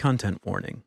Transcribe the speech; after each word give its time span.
Content 0.00 0.40
warning. 0.46 0.82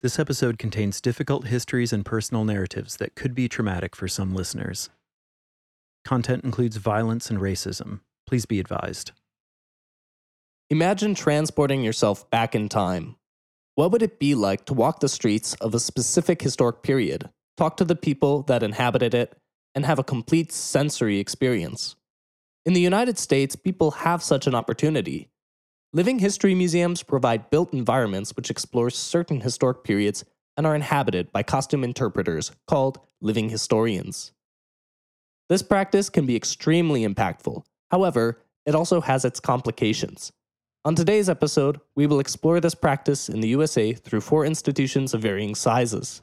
This 0.00 0.18
episode 0.18 0.58
contains 0.58 1.02
difficult 1.02 1.48
histories 1.48 1.92
and 1.92 2.02
personal 2.02 2.44
narratives 2.44 2.96
that 2.96 3.14
could 3.14 3.34
be 3.34 3.46
traumatic 3.46 3.94
for 3.94 4.08
some 4.08 4.34
listeners. 4.34 4.88
Content 6.02 6.44
includes 6.44 6.78
violence 6.78 7.28
and 7.28 7.38
racism. 7.38 8.00
Please 8.26 8.46
be 8.46 8.58
advised. 8.58 9.12
Imagine 10.70 11.14
transporting 11.14 11.84
yourself 11.84 12.30
back 12.30 12.54
in 12.54 12.70
time. 12.70 13.16
What 13.74 13.92
would 13.92 14.00
it 14.00 14.18
be 14.18 14.34
like 14.34 14.64
to 14.64 14.72
walk 14.72 15.00
the 15.00 15.10
streets 15.10 15.52
of 15.60 15.74
a 15.74 15.78
specific 15.78 16.40
historic 16.40 16.82
period, 16.82 17.28
talk 17.58 17.76
to 17.76 17.84
the 17.84 17.94
people 17.94 18.44
that 18.44 18.62
inhabited 18.62 19.12
it, 19.12 19.36
and 19.74 19.84
have 19.84 19.98
a 19.98 20.02
complete 20.02 20.50
sensory 20.50 21.18
experience? 21.18 21.96
In 22.64 22.72
the 22.72 22.80
United 22.80 23.18
States, 23.18 23.56
people 23.56 23.90
have 23.90 24.22
such 24.22 24.46
an 24.46 24.54
opportunity. 24.54 25.28
Living 25.94 26.18
history 26.18 26.56
museums 26.56 27.04
provide 27.04 27.50
built 27.50 27.72
environments 27.72 28.34
which 28.34 28.50
explore 28.50 28.90
certain 28.90 29.40
historic 29.42 29.84
periods 29.84 30.24
and 30.56 30.66
are 30.66 30.74
inhabited 30.74 31.30
by 31.30 31.44
costume 31.44 31.84
interpreters 31.84 32.50
called 32.66 32.98
living 33.20 33.48
historians. 33.48 34.32
This 35.48 35.62
practice 35.62 36.10
can 36.10 36.26
be 36.26 36.34
extremely 36.34 37.06
impactful. 37.06 37.62
However, 37.92 38.42
it 38.66 38.74
also 38.74 39.00
has 39.02 39.24
its 39.24 39.38
complications. 39.38 40.32
On 40.84 40.96
today's 40.96 41.28
episode, 41.28 41.80
we 41.94 42.08
will 42.08 42.18
explore 42.18 42.58
this 42.58 42.74
practice 42.74 43.28
in 43.28 43.40
the 43.40 43.48
USA 43.50 43.92
through 43.92 44.22
four 44.22 44.44
institutions 44.44 45.14
of 45.14 45.22
varying 45.22 45.54
sizes. 45.54 46.22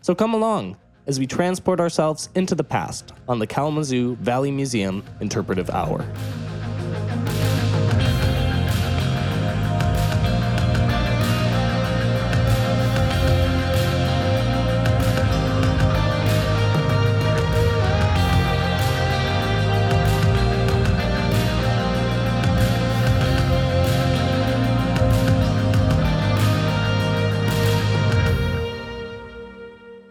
So 0.00 0.16
come 0.16 0.34
along 0.34 0.78
as 1.06 1.20
we 1.20 1.28
transport 1.28 1.78
ourselves 1.78 2.28
into 2.34 2.56
the 2.56 2.64
past 2.64 3.12
on 3.28 3.38
the 3.38 3.46
Kalamazoo 3.46 4.16
Valley 4.16 4.50
Museum 4.50 5.04
Interpretive 5.20 5.70
Hour. 5.70 6.04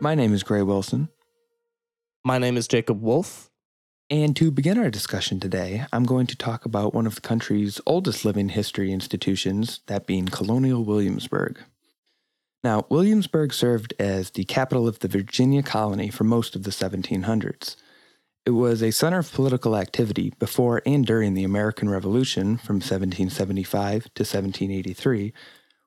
My 0.06 0.14
name 0.14 0.36
is 0.36 0.44
Gray 0.44 0.62
Wilson, 0.62 1.10
My 2.24 2.38
name 2.38 2.58
is 2.58 2.68
Jacob 2.68 3.02
Wolf. 3.02 3.50
and 4.08 4.36
to 4.36 4.52
begin 4.52 4.78
our 4.78 4.92
discussion 4.92 5.40
today, 5.40 5.84
I'm 5.92 6.04
going 6.04 6.28
to 6.28 6.36
talk 6.36 6.64
about 6.64 6.94
one 6.94 7.08
of 7.08 7.16
the 7.16 7.22
country's 7.22 7.82
oldest 7.88 8.24
living 8.24 8.50
history 8.50 8.92
institutions, 8.92 9.80
that 9.88 10.06
being 10.06 10.28
Colonial 10.28 10.84
Williamsburg. 10.84 11.58
Now, 12.64 12.86
Williamsburg 12.88 13.52
served 13.52 13.96
as 13.98 14.30
the 14.30 14.44
capital 14.44 14.88
of 14.88 15.00
the 15.00 15.08
Virginia 15.08 15.64
colony 15.64 16.12
for 16.12 16.24
most 16.24 16.56
of 16.56 16.62
the 16.62 16.70
1700s. 16.70 17.76
It 18.46 18.52
was 18.52 18.84
a 18.84 18.92
center 18.92 19.18
of 19.18 19.34
political 19.34 19.76
activity 19.76 20.32
before 20.38 20.84
and 20.86 21.04
during 21.04 21.34
the 21.34 21.44
American 21.44 21.90
Revolution 21.90 22.58
from 22.58 22.76
1775 22.76 24.04
to 24.04 24.22
1783, 24.22 25.34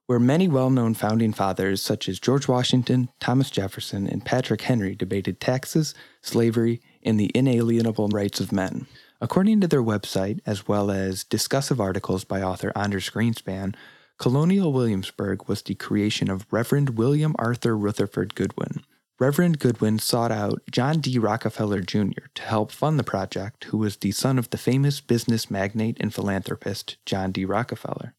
where 0.09 0.19
many 0.19 0.49
well 0.49 0.71
known 0.71 0.95
founding 0.95 1.35
fathers 1.35 1.83
such 1.83 2.09
as 2.09 2.19
George 2.19 2.49
Washington, 2.49 3.11
Thomas 3.21 3.51
Jefferson, 3.51 4.07
and 4.07 4.25
Patrick 4.25 4.63
Henry 4.63 4.95
debated 4.95 5.39
taxes, 5.39 5.95
slavery, 6.23 6.81
and 7.03 7.21
the 7.21 7.31
inalienable 7.35 8.09
rights 8.09 8.41
of 8.41 8.51
men. 8.51 8.87
According 9.21 9.61
to 9.61 9.69
their 9.69 9.83
website, 9.83 10.41
as 10.47 10.67
well 10.67 10.91
as 10.91 11.25
discussive 11.25 11.79
articles 11.79 12.25
by 12.25 12.41
author 12.41 12.73
Anders 12.75 13.11
Greenspan, 13.11 13.75
Colonial 14.19 14.73
Williamsburg 14.73 15.47
was 15.47 15.61
the 15.61 15.75
creation 15.75 16.31
of 16.31 16.47
Reverend 16.51 16.97
William 16.97 17.37
Arthur 17.39 17.77
Rutherford 17.77 18.35
Goodwin. 18.35 18.85
Reverend 19.21 19.59
Goodwin 19.59 19.99
sought 19.99 20.33
out 20.33 20.63
John 20.71 21.01
D. 21.01 21.19
Rockefeller 21.19 21.83
Jr. 21.83 22.29
to 22.35 22.43
help 22.43 22.73
fund 22.73 22.99
the 22.99 23.05
project, 23.05 23.65
who 23.65 23.77
was 23.77 23.99
the 23.99 24.13
son 24.13 24.39
of 24.39 24.49
the 24.49 24.57
famous 24.57 25.03
business 25.03 25.51
magnate 25.51 25.99
and 26.01 26.15
philanthropist 26.15 26.97
John 27.05 27.31
D. 27.31 27.45
Rockefeller. 27.45 28.15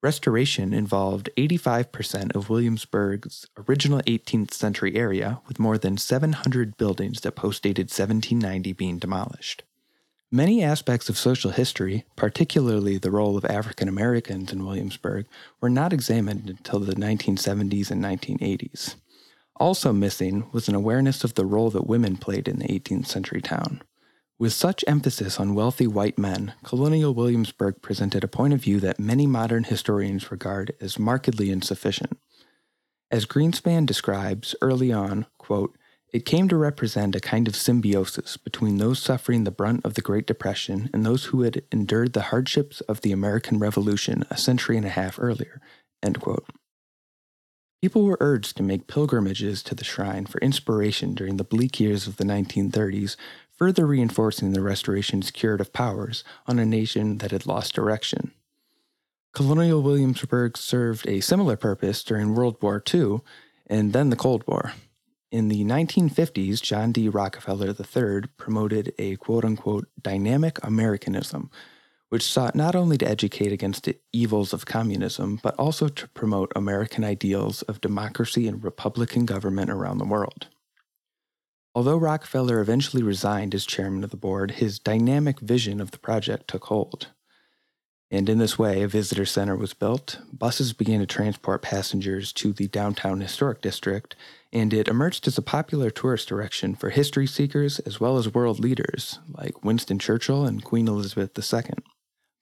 Restoration 0.00 0.72
involved 0.72 1.28
85% 1.36 2.36
of 2.36 2.48
Williamsburg's 2.48 3.46
original 3.68 4.00
18th 4.02 4.52
century 4.54 4.94
area, 4.94 5.40
with 5.48 5.58
more 5.58 5.76
than 5.76 5.96
700 5.96 6.76
buildings 6.76 7.22
that 7.22 7.34
postdated 7.34 7.90
1790 7.90 8.72
being 8.74 8.98
demolished. 8.98 9.64
Many 10.30 10.62
aspects 10.62 11.08
of 11.08 11.18
social 11.18 11.50
history, 11.50 12.04
particularly 12.14 12.96
the 12.96 13.10
role 13.10 13.36
of 13.36 13.44
African 13.46 13.88
Americans 13.88 14.52
in 14.52 14.64
Williamsburg, 14.64 15.26
were 15.60 15.70
not 15.70 15.92
examined 15.92 16.48
until 16.48 16.78
the 16.78 16.94
1970s 16.94 17.90
and 17.90 18.04
1980s. 18.04 18.94
Also 19.56 19.92
missing 19.92 20.48
was 20.52 20.68
an 20.68 20.76
awareness 20.76 21.24
of 21.24 21.34
the 21.34 21.46
role 21.46 21.70
that 21.70 21.88
women 21.88 22.16
played 22.16 22.46
in 22.46 22.60
the 22.60 22.68
18th 22.68 23.06
century 23.06 23.40
town. 23.40 23.82
With 24.40 24.52
such 24.52 24.84
emphasis 24.86 25.40
on 25.40 25.56
wealthy 25.56 25.88
white 25.88 26.16
men, 26.16 26.54
colonial 26.62 27.12
Williamsburg 27.12 27.82
presented 27.82 28.22
a 28.22 28.28
point 28.28 28.54
of 28.54 28.60
view 28.60 28.78
that 28.80 29.00
many 29.00 29.26
modern 29.26 29.64
historians 29.64 30.30
regard 30.30 30.76
as 30.80 30.96
markedly 30.96 31.50
insufficient. 31.50 32.16
As 33.10 33.26
Greenspan 33.26 33.84
describes 33.84 34.54
early 34.62 34.92
on, 34.92 35.26
quote, 35.38 35.76
it 36.12 36.24
came 36.24 36.48
to 36.48 36.56
represent 36.56 37.16
a 37.16 37.20
kind 37.20 37.48
of 37.48 37.56
symbiosis 37.56 38.36
between 38.36 38.78
those 38.78 39.00
suffering 39.00 39.42
the 39.42 39.50
brunt 39.50 39.84
of 39.84 39.94
the 39.94 40.02
Great 40.02 40.26
Depression 40.26 40.88
and 40.92 41.04
those 41.04 41.26
who 41.26 41.42
had 41.42 41.62
endured 41.72 42.12
the 42.12 42.22
hardships 42.22 42.80
of 42.82 43.00
the 43.00 43.12
American 43.12 43.58
Revolution 43.58 44.24
a 44.30 44.36
century 44.36 44.76
and 44.76 44.86
a 44.86 44.90
half 44.90 45.18
earlier. 45.18 45.60
People 47.82 48.04
were 48.04 48.18
urged 48.20 48.56
to 48.56 48.62
make 48.62 48.86
pilgrimages 48.86 49.62
to 49.64 49.74
the 49.74 49.84
shrine 49.84 50.26
for 50.26 50.40
inspiration 50.40 51.14
during 51.14 51.36
the 51.36 51.44
bleak 51.44 51.78
years 51.78 52.06
of 52.06 52.16
the 52.16 52.24
1930s, 52.24 53.16
further 53.58 53.86
reinforcing 53.86 54.52
the 54.52 54.62
Restoration's 54.62 55.32
curative 55.32 55.72
powers 55.72 56.22
on 56.46 56.60
a 56.60 56.64
nation 56.64 57.18
that 57.18 57.32
had 57.32 57.44
lost 57.44 57.74
direction. 57.74 58.30
Colonial 59.32 59.82
Williamsburg 59.82 60.56
served 60.56 61.06
a 61.06 61.20
similar 61.20 61.56
purpose 61.56 62.02
during 62.04 62.34
World 62.34 62.56
War 62.62 62.82
II 62.92 63.20
and 63.66 63.92
then 63.92 64.10
the 64.10 64.16
Cold 64.16 64.44
War. 64.46 64.72
In 65.30 65.48
the 65.48 65.64
1950s, 65.64 66.62
John 66.62 66.92
D. 66.92 67.08
Rockefeller 67.08 67.74
III 67.78 68.28
promoted 68.38 68.94
a 68.98 69.16
quote 69.16 69.44
unquote 69.44 69.88
dynamic 70.00 70.58
Americanism, 70.64 71.50
which 72.08 72.22
sought 72.22 72.54
not 72.54 72.74
only 72.74 72.96
to 72.96 73.08
educate 73.08 73.52
against 73.52 73.84
the 73.84 73.98
evils 74.12 74.52
of 74.54 74.64
communism, 74.64 75.38
but 75.42 75.54
also 75.56 75.88
to 75.88 76.08
promote 76.08 76.50
American 76.56 77.04
ideals 77.04 77.62
of 77.62 77.80
democracy 77.80 78.48
and 78.48 78.64
republican 78.64 79.26
government 79.26 79.68
around 79.68 79.98
the 79.98 80.06
world. 80.06 80.46
Although 81.78 81.98
Rockefeller 81.98 82.58
eventually 82.58 83.04
resigned 83.04 83.54
as 83.54 83.64
chairman 83.64 84.02
of 84.02 84.10
the 84.10 84.16
board, 84.16 84.50
his 84.50 84.80
dynamic 84.80 85.38
vision 85.38 85.80
of 85.80 85.92
the 85.92 85.98
project 85.98 86.48
took 86.48 86.64
hold. 86.64 87.10
And 88.10 88.28
in 88.28 88.38
this 88.38 88.58
way, 88.58 88.82
a 88.82 88.88
visitor 88.88 89.24
center 89.24 89.54
was 89.54 89.74
built, 89.74 90.18
buses 90.32 90.72
began 90.72 90.98
to 90.98 91.06
transport 91.06 91.62
passengers 91.62 92.32
to 92.32 92.52
the 92.52 92.66
downtown 92.66 93.20
historic 93.20 93.62
district, 93.62 94.16
and 94.52 94.74
it 94.74 94.88
emerged 94.88 95.28
as 95.28 95.38
a 95.38 95.40
popular 95.40 95.88
tourist 95.88 96.26
direction 96.26 96.74
for 96.74 96.90
history 96.90 97.28
seekers 97.28 97.78
as 97.78 98.00
well 98.00 98.18
as 98.18 98.34
world 98.34 98.58
leaders 98.58 99.20
like 99.28 99.64
Winston 99.64 100.00
Churchill 100.00 100.44
and 100.44 100.64
Queen 100.64 100.88
Elizabeth 100.88 101.30
II. 101.38 101.62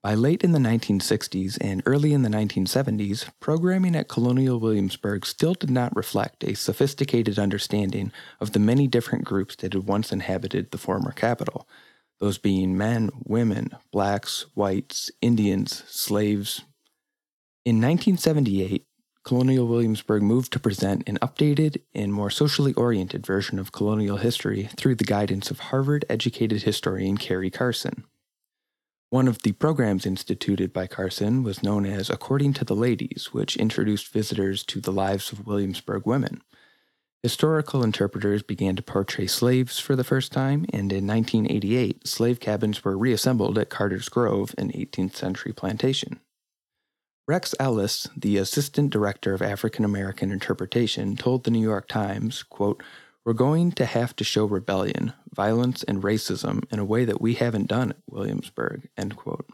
By 0.06 0.14
late 0.14 0.44
in 0.44 0.52
the 0.52 0.60
1960s 0.60 1.58
and 1.60 1.82
early 1.84 2.12
in 2.12 2.22
the 2.22 2.28
1970s, 2.28 3.28
programming 3.40 3.96
at 3.96 4.06
Colonial 4.06 4.60
Williamsburg 4.60 5.26
still 5.26 5.54
did 5.54 5.68
not 5.68 5.96
reflect 5.96 6.44
a 6.44 6.54
sophisticated 6.54 7.40
understanding 7.40 8.12
of 8.38 8.52
the 8.52 8.60
many 8.60 8.86
different 8.86 9.24
groups 9.24 9.56
that 9.56 9.72
had 9.72 9.88
once 9.88 10.12
inhabited 10.12 10.70
the 10.70 10.78
former 10.78 11.10
capital, 11.10 11.68
those 12.20 12.38
being 12.38 12.78
men, 12.78 13.10
women, 13.24 13.70
blacks, 13.90 14.46
whites, 14.54 15.10
Indians, 15.20 15.82
slaves. 15.88 16.58
In 17.64 17.80
1978, 17.80 18.86
Colonial 19.24 19.66
Williamsburg 19.66 20.22
moved 20.22 20.52
to 20.52 20.60
present 20.60 21.02
an 21.08 21.18
updated 21.20 21.82
and 21.96 22.12
more 22.12 22.30
socially 22.30 22.74
oriented 22.74 23.26
version 23.26 23.58
of 23.58 23.72
colonial 23.72 24.18
history 24.18 24.70
through 24.76 24.94
the 24.94 25.02
guidance 25.02 25.50
of 25.50 25.58
Harvard 25.58 26.04
educated 26.08 26.62
historian 26.62 27.16
Cary 27.16 27.50
Carson. 27.50 28.04
One 29.10 29.28
of 29.28 29.42
the 29.42 29.52
programs 29.52 30.04
instituted 30.04 30.72
by 30.72 30.88
Carson 30.88 31.44
was 31.44 31.62
known 31.62 31.86
as 31.86 32.10
According 32.10 32.54
to 32.54 32.64
the 32.64 32.74
Ladies, 32.74 33.28
which 33.32 33.56
introduced 33.56 34.12
visitors 34.12 34.64
to 34.64 34.80
the 34.80 34.90
lives 34.90 35.30
of 35.30 35.46
Williamsburg 35.46 36.04
women. 36.04 36.42
Historical 37.22 37.84
interpreters 37.84 38.42
began 38.42 38.74
to 38.74 38.82
portray 38.82 39.28
slaves 39.28 39.78
for 39.78 39.94
the 39.94 40.04
first 40.04 40.32
time, 40.32 40.66
and 40.72 40.92
in 40.92 41.06
1988, 41.06 42.06
slave 42.06 42.40
cabins 42.40 42.84
were 42.84 42.98
reassembled 42.98 43.56
at 43.58 43.70
Carter's 43.70 44.08
Grove, 44.08 44.54
an 44.58 44.72
18th 44.72 45.14
century 45.14 45.52
plantation. 45.52 46.18
Rex 47.28 47.54
Ellis, 47.60 48.08
the 48.16 48.36
assistant 48.36 48.90
director 48.90 49.34
of 49.34 49.42
African 49.42 49.84
American 49.84 50.32
interpretation, 50.32 51.16
told 51.16 51.44
the 51.44 51.50
New 51.52 51.62
York 51.62 51.88
Times, 51.88 52.42
quote, 52.42 52.82
we're 53.26 53.32
going 53.32 53.72
to 53.72 53.84
have 53.84 54.14
to 54.14 54.22
show 54.22 54.44
rebellion, 54.44 55.12
violence, 55.34 55.82
and 55.82 56.04
racism 56.04 56.62
in 56.72 56.78
a 56.78 56.84
way 56.84 57.04
that 57.04 57.20
we 57.20 57.34
haven't 57.34 57.66
done 57.66 57.90
at 57.90 57.96
Williamsburg. 58.08 58.88
End 58.96 59.16
quote. 59.16 59.50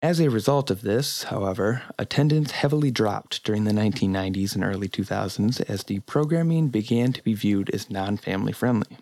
As 0.00 0.20
a 0.20 0.30
result 0.30 0.70
of 0.70 0.80
this, 0.80 1.24
however, 1.24 1.82
attendance 1.98 2.52
heavily 2.52 2.90
dropped 2.90 3.44
during 3.44 3.64
the 3.64 3.72
1990s 3.72 4.54
and 4.54 4.64
early 4.64 4.88
2000s 4.88 5.60
as 5.68 5.84
the 5.84 5.98
programming 6.00 6.68
began 6.68 7.12
to 7.12 7.22
be 7.22 7.34
viewed 7.34 7.68
as 7.74 7.90
non 7.90 8.16
family 8.16 8.52
friendly. 8.52 8.96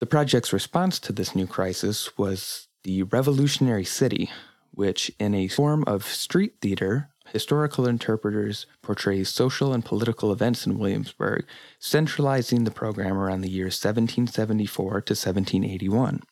The 0.00 0.06
project's 0.06 0.52
response 0.52 0.98
to 1.00 1.12
this 1.12 1.36
new 1.36 1.46
crisis 1.46 2.18
was 2.18 2.66
the 2.82 3.04
Revolutionary 3.04 3.84
City, 3.84 4.28
which, 4.72 5.12
in 5.20 5.36
a 5.36 5.46
form 5.46 5.84
of 5.86 6.04
street 6.04 6.54
theater, 6.60 7.10
historical 7.32 7.86
interpreters 7.86 8.66
portray 8.82 9.24
social 9.24 9.72
and 9.72 9.84
political 9.84 10.32
events 10.32 10.66
in 10.66 10.78
Williamsburg, 10.78 11.44
centralizing 11.78 12.64
the 12.64 12.70
program 12.70 13.16
around 13.16 13.40
the 13.40 13.50
years 13.50 13.82
1774 13.82 14.90
to 15.02 15.12
1781. 15.12 16.22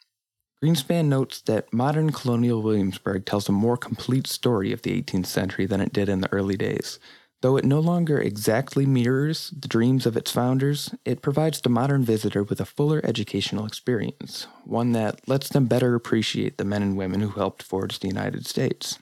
Greenspan 0.62 1.06
notes 1.06 1.42
that 1.42 1.72
modern 1.72 2.10
colonial 2.10 2.62
Williamsburg 2.62 3.26
tells 3.26 3.48
a 3.48 3.52
more 3.52 3.76
complete 3.76 4.26
story 4.26 4.72
of 4.72 4.82
the 4.82 5.02
18th 5.02 5.26
century 5.26 5.66
than 5.66 5.80
it 5.80 5.92
did 5.92 6.08
in 6.08 6.20
the 6.20 6.32
early 6.32 6.56
days. 6.56 6.98
Though 7.42 7.58
it 7.58 7.66
no 7.66 7.78
longer 7.80 8.18
exactly 8.18 8.86
mirrors 8.86 9.50
the 9.50 9.68
dreams 9.68 10.06
of 10.06 10.16
its 10.16 10.30
founders, 10.30 10.94
it 11.04 11.20
provides 11.20 11.60
the 11.60 11.68
modern 11.68 12.02
visitor 12.02 12.42
with 12.42 12.58
a 12.58 12.64
fuller 12.64 13.02
educational 13.04 13.66
experience, 13.66 14.46
one 14.64 14.92
that 14.92 15.20
lets 15.28 15.50
them 15.50 15.66
better 15.66 15.94
appreciate 15.94 16.56
the 16.56 16.64
men 16.64 16.82
and 16.82 16.96
women 16.96 17.20
who 17.20 17.28
helped 17.28 17.62
forge 17.62 17.98
the 17.98 18.08
United 18.08 18.46
States. 18.46 18.98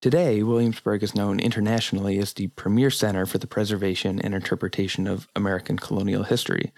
Today, 0.00 0.42
Williamsburg 0.42 1.02
is 1.02 1.14
known 1.14 1.38
internationally 1.38 2.18
as 2.18 2.32
the 2.32 2.46
premier 2.46 2.88
center 2.88 3.26
for 3.26 3.36
the 3.36 3.46
preservation 3.46 4.18
and 4.18 4.34
interpretation 4.34 5.06
of 5.06 5.28
American 5.36 5.76
colonial 5.76 6.22
history. 6.22 6.72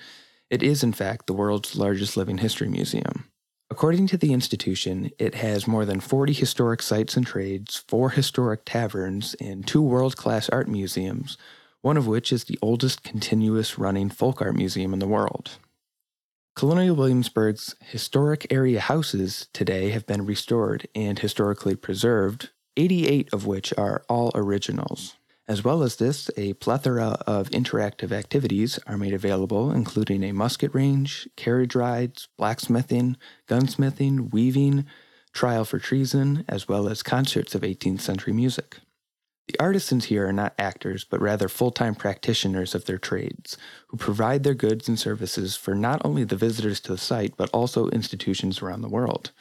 It 0.50 0.60
is, 0.60 0.82
in 0.82 0.92
fact, 0.92 1.28
the 1.28 1.32
world's 1.32 1.76
largest 1.76 2.16
living 2.16 2.38
history 2.38 2.68
museum. 2.68 3.30
According 3.70 4.08
to 4.08 4.16
the 4.16 4.32
institution, 4.32 5.12
it 5.20 5.36
has 5.36 5.68
more 5.68 5.84
than 5.84 6.00
40 6.00 6.32
historic 6.32 6.82
sites 6.82 7.16
and 7.16 7.24
trades, 7.24 7.84
four 7.86 8.10
historic 8.10 8.62
taverns, 8.64 9.36
and 9.40 9.64
two 9.64 9.82
world 9.82 10.16
class 10.16 10.48
art 10.48 10.66
museums, 10.66 11.38
one 11.80 11.96
of 11.96 12.08
which 12.08 12.32
is 12.32 12.44
the 12.44 12.58
oldest 12.60 13.04
continuous 13.04 13.78
running 13.78 14.10
folk 14.10 14.42
art 14.42 14.56
museum 14.56 14.92
in 14.92 14.98
the 14.98 15.06
world. 15.06 15.58
Colonial 16.56 16.96
Williamsburg's 16.96 17.76
historic 17.80 18.52
area 18.52 18.80
houses 18.80 19.46
today 19.52 19.90
have 19.90 20.06
been 20.06 20.26
restored 20.26 20.88
and 20.92 21.20
historically 21.20 21.76
preserved, 21.76 22.50
88 22.76 23.32
of 23.32 23.46
which 23.46 23.72
are 23.76 24.04
all 24.08 24.30
originals. 24.34 25.16
As 25.48 25.64
well 25.64 25.82
as 25.82 25.96
this, 25.96 26.30
a 26.36 26.54
plethora 26.54 27.22
of 27.26 27.50
interactive 27.50 28.12
activities 28.12 28.78
are 28.86 28.96
made 28.96 29.12
available, 29.12 29.72
including 29.72 30.22
a 30.22 30.32
musket 30.32 30.72
range, 30.74 31.28
carriage 31.36 31.74
rides, 31.74 32.28
blacksmithing, 32.38 33.16
gunsmithing, 33.48 34.32
weaving, 34.32 34.86
trial 35.32 35.64
for 35.64 35.78
treason, 35.78 36.44
as 36.48 36.68
well 36.68 36.88
as 36.88 37.02
concerts 37.02 37.54
of 37.54 37.62
18th 37.62 38.00
century 38.00 38.32
music. 38.32 38.78
The 39.48 39.58
artisans 39.58 40.04
here 40.04 40.28
are 40.28 40.32
not 40.32 40.54
actors, 40.58 41.04
but 41.04 41.20
rather 41.20 41.48
full 41.48 41.72
time 41.72 41.96
practitioners 41.96 42.74
of 42.74 42.84
their 42.84 42.98
trades, 42.98 43.58
who 43.88 43.96
provide 43.96 44.44
their 44.44 44.54
goods 44.54 44.88
and 44.88 44.98
services 44.98 45.56
for 45.56 45.74
not 45.74 46.00
only 46.04 46.22
the 46.22 46.36
visitors 46.36 46.80
to 46.80 46.92
the 46.92 46.98
site, 46.98 47.36
but 47.36 47.50
also 47.50 47.88
institutions 47.88 48.62
around 48.62 48.82
the 48.82 48.88
world. 48.88 49.32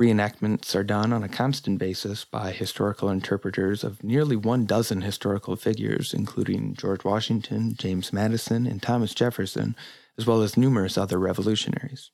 Reenactments 0.00 0.74
are 0.74 0.82
done 0.82 1.12
on 1.12 1.22
a 1.22 1.28
constant 1.28 1.78
basis 1.78 2.24
by 2.24 2.52
historical 2.52 3.10
interpreters 3.10 3.84
of 3.84 4.02
nearly 4.02 4.34
one 4.34 4.64
dozen 4.64 5.02
historical 5.02 5.56
figures, 5.56 6.14
including 6.14 6.72
George 6.74 7.04
Washington, 7.04 7.74
James 7.76 8.10
Madison, 8.10 8.66
and 8.66 8.80
Thomas 8.80 9.12
Jefferson, 9.12 9.76
as 10.16 10.24
well 10.24 10.40
as 10.40 10.56
numerous 10.56 10.96
other 10.96 11.18
revolutionaries. 11.18 12.12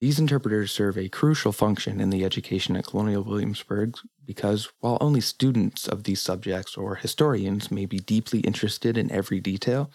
These 0.00 0.18
interpreters 0.18 0.72
serve 0.72 0.96
a 0.96 1.10
crucial 1.10 1.52
function 1.52 2.00
in 2.00 2.08
the 2.08 2.24
education 2.24 2.74
at 2.74 2.86
Colonial 2.86 3.22
Williamsburg 3.22 3.98
because 4.24 4.70
while 4.80 4.96
only 5.02 5.20
students 5.20 5.86
of 5.86 6.04
these 6.04 6.22
subjects 6.22 6.74
or 6.74 6.94
historians 6.94 7.70
may 7.70 7.84
be 7.84 7.98
deeply 7.98 8.40
interested 8.40 8.96
in 8.96 9.12
every 9.12 9.40
detail, 9.40 9.90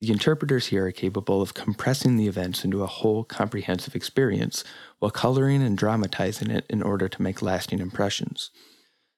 the 0.00 0.12
interpreters 0.12 0.66
here 0.66 0.86
are 0.86 0.92
capable 0.92 1.40
of 1.40 1.54
compressing 1.54 2.16
the 2.16 2.28
events 2.28 2.62
into 2.62 2.82
a 2.82 2.86
whole 2.86 3.24
comprehensive 3.24 3.96
experience 3.96 4.62
while 5.04 5.10
coloring 5.10 5.62
and 5.62 5.76
dramatizing 5.76 6.50
it 6.50 6.64
in 6.70 6.82
order 6.82 7.10
to 7.10 7.20
make 7.20 7.42
lasting 7.42 7.78
impressions. 7.78 8.50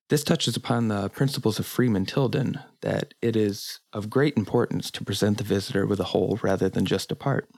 This 0.09 0.25
touches 0.25 0.57
upon 0.57 0.89
the 0.89 1.09
principles 1.11 1.61
of 1.61 1.67
Freeman 1.67 2.07
Tilden 2.07 2.59
that 2.81 3.15
it 3.23 3.37
is 3.37 3.79
of 3.93 4.11
great 4.11 4.37
importance 4.37 4.91
to 4.91 5.05
present 5.05 5.39
the 5.39 5.45
visitor 5.45 5.87
with 5.87 6.01
a 6.01 6.11
whole 6.11 6.41
rather 6.43 6.69
than 6.69 6.87
just 6.87 7.13
a 7.13 7.15
part. 7.15 7.49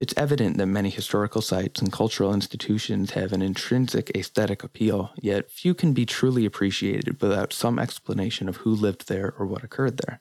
It's 0.00 0.14
evident 0.16 0.56
that 0.58 0.66
many 0.66 0.88
historical 0.88 1.42
sites 1.42 1.82
and 1.82 1.90
cultural 1.90 2.32
institutions 2.32 3.10
have 3.10 3.32
an 3.32 3.42
intrinsic 3.42 4.12
aesthetic 4.16 4.62
appeal, 4.62 5.10
yet 5.20 5.50
few 5.50 5.74
can 5.74 5.92
be 5.92 6.06
truly 6.06 6.46
appreciated 6.46 7.20
without 7.20 7.52
some 7.52 7.76
explanation 7.76 8.48
of 8.48 8.58
who 8.58 8.70
lived 8.70 9.08
there 9.08 9.34
or 9.36 9.46
what 9.46 9.64
occurred 9.64 9.96
there. 9.96 10.20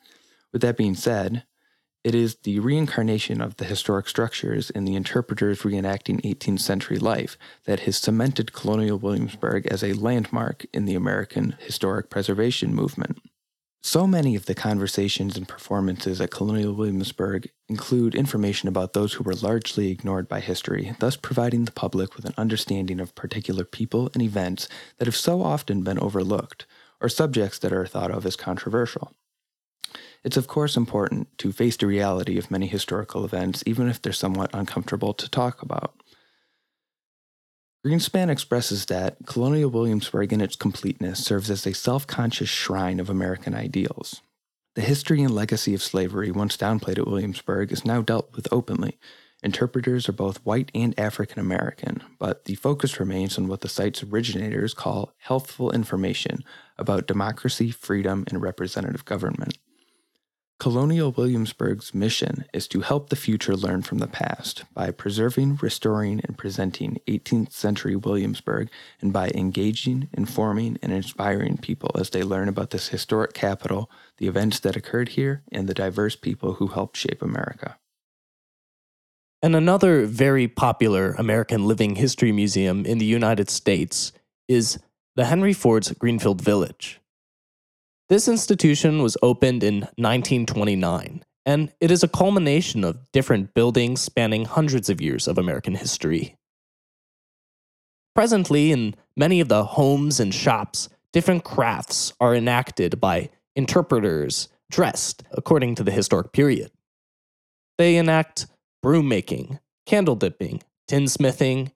With 0.52 0.64
that 0.64 0.76
being 0.76 0.96
said, 0.96 1.44
it 2.04 2.16
is 2.16 2.38
the 2.38 2.60
reincarnation 2.60 3.42
of 3.42 3.58
the 3.58 3.66
historic 3.66 4.10
structures 4.10 4.70
in 4.72 4.86
the 4.86 4.96
interpreters 4.96 5.62
reenacting 5.62 6.22
18th 6.22 6.60
century 6.60 6.98
life 6.98 7.38
that 7.66 7.82
has 7.82 7.98
cemented 7.98 8.54
colonial 8.54 8.98
Williamsburg 8.98 9.68
as 9.68 9.84
a 9.84 9.94
landmark 9.94 10.66
in 10.74 10.86
the 10.86 10.96
American 10.96 11.56
historic 11.60 12.10
preservation 12.10 12.74
movement. 12.74 13.20
So 13.84 14.06
many 14.06 14.36
of 14.36 14.46
the 14.46 14.54
conversations 14.54 15.36
and 15.38 15.48
performances 15.48 16.22
at 16.22 16.30
Colonial 16.30 16.74
Williamsburg 16.74 17.50
include 17.68 18.14
information 18.14 18.70
about 18.70 18.94
those 18.94 19.14
who 19.14 19.24
were 19.24 19.34
largely 19.34 19.90
ignored 19.90 20.28
by 20.28 20.40
history, 20.40 20.94
thus 21.00 21.16
providing 21.16 21.66
the 21.66 21.72
public 21.72 22.16
with 22.16 22.26
an 22.26 22.36
understanding 22.38 23.00
of 23.00 23.16
particular 23.16 23.64
people 23.64 24.12
and 24.14 24.22
events 24.22 24.70
that 25.00 25.08
have 25.08 25.16
so 25.16 25.42
often 25.42 25.82
been 25.82 25.98
overlooked, 25.98 26.68
or 27.02 27.10
subjects 27.10 27.58
that 27.58 27.74
are 27.74 27.88
thought 27.88 28.12
of 28.12 28.24
as 28.24 28.36
controversial. 28.36 29.16
It's 30.24 30.38
of 30.38 30.48
course 30.48 30.78
important 30.78 31.36
to 31.40 31.52
face 31.52 31.78
the 31.78 31.88
reality 31.88 32.38
of 32.38 32.52
many 32.52 32.68
historical 32.68 33.26
events, 33.26 33.64
even 33.66 33.90
if 33.90 34.02
they're 34.02 34.14
somewhat 34.14 34.52
uncomfortable 34.54 35.14
to 35.16 35.30
talk 35.30 35.62
about. 35.62 35.96
Greenspan 37.86 38.30
expresses 38.30 38.86
that 38.86 39.18
colonial 39.26 39.72
Williamsburg 39.72 40.32
in 40.32 40.42
its 40.42 40.56
completeness 40.56 41.26
serves 41.26 41.50
as 41.50 41.66
a 41.66 41.74
self 41.74 42.06
conscious 42.06 42.50
shrine 42.50 43.00
of 43.00 43.10
American 43.10 43.56
ideals. 43.56 44.22
The 44.76 44.82
history 44.82 45.24
and 45.24 45.34
legacy 45.34 45.74
of 45.74 45.82
slavery, 45.82 46.32
once 46.32 46.56
downplayed 46.56 47.00
at 47.00 47.08
Williamsburg, 47.08 47.72
is 47.72 47.84
now 47.84 48.04
dealt 48.04 48.36
with 48.36 48.48
openly. 48.52 49.00
Interpreters 49.44 50.08
are 50.08 50.14
both 50.14 50.46
white 50.46 50.72
and 50.76 50.98
African 51.00 51.40
American, 51.40 52.04
but 52.20 52.46
the 52.46 52.54
focus 52.54 53.00
remains 53.00 53.40
on 53.40 53.48
what 53.48 53.62
the 53.62 53.70
site's 53.70 54.04
originators 54.04 54.76
call 54.76 55.14
healthful 55.18 55.72
information 55.72 56.44
about 56.78 57.08
democracy, 57.08 57.72
freedom, 57.72 58.24
and 58.28 58.44
representative 58.44 59.04
government. 59.06 59.58
Colonial 60.62 61.12
Williamsburg's 61.12 61.92
mission 61.92 62.46
is 62.54 62.68
to 62.68 62.82
help 62.82 63.10
the 63.10 63.16
future 63.16 63.56
learn 63.56 63.82
from 63.82 63.98
the 63.98 64.06
past 64.06 64.64
by 64.76 64.92
preserving, 64.92 65.58
restoring, 65.60 66.22
and 66.24 66.38
presenting 66.38 67.00
18th 67.08 67.52
century 67.52 67.96
Williamsburg 67.96 68.70
and 69.02 69.12
by 69.12 69.30
engaging, 69.30 70.08
informing, 70.14 70.78
and 70.84 70.94
inspiring 70.94 71.58
people 71.58 71.90
as 71.96 72.12
they 72.12 72.22
learn 72.22 72.48
about 72.48 72.70
this 72.70 72.90
historic 72.90 73.34
capital, 73.34 73.90
the 74.20 74.28
events 74.28 74.60
that 74.60 74.76
occurred 74.76 75.10
here, 75.10 75.42
and 75.52 75.68
the 75.68 75.74
diverse 75.74 76.16
people 76.16 76.54
who 76.54 76.68
helped 76.68 76.96
shape 76.96 77.24
America. 77.24 77.80
And 79.42 79.56
another 79.56 80.06
very 80.06 80.48
popular 80.48 81.14
American 81.14 81.68
Living 81.68 81.96
History 81.96 82.32
Museum 82.32 82.86
in 82.86 83.00
the 83.00 83.06
United 83.06 83.50
States 83.50 84.12
is 84.48 84.78
the 85.16 85.26
Henry 85.26 85.54
Ford's 85.54 85.92
Greenfield 85.94 86.40
Village. 86.40 87.01
This 88.12 88.28
institution 88.28 89.02
was 89.02 89.16
opened 89.22 89.64
in 89.64 89.88
1929, 89.96 91.24
and 91.46 91.72
it 91.80 91.92
is 91.92 92.04
a 92.04 92.10
culmination 92.10 92.84
of 92.84 93.10
different 93.14 93.54
buildings 93.54 94.02
spanning 94.02 94.44
hundreds 94.44 94.90
of 94.90 95.00
years 95.00 95.30
of 95.30 95.38
American 95.38 95.76
history. 95.76 96.36
Presently, 98.14 98.74
in 98.74 98.96
many 99.16 99.40
of 99.40 99.48
the 99.48 99.64
homes 99.64 100.20
and 100.20 100.34
shops, 100.34 100.90
different 101.14 101.46
crafts 101.46 102.12
are 102.20 102.36
enacted 102.36 103.00
by 103.00 103.30
interpreters 103.56 104.50
dressed 104.70 105.24
according 105.32 105.76
to 105.76 105.84
the 105.86 105.92
historic 105.92 106.34
period. 106.34 106.70
They 107.78 107.96
enact 107.96 108.46
broom 108.84 109.08
making, 109.08 109.60
candle 109.86 110.18
dipping, 110.18 110.64
tinsmithing, 110.90 111.72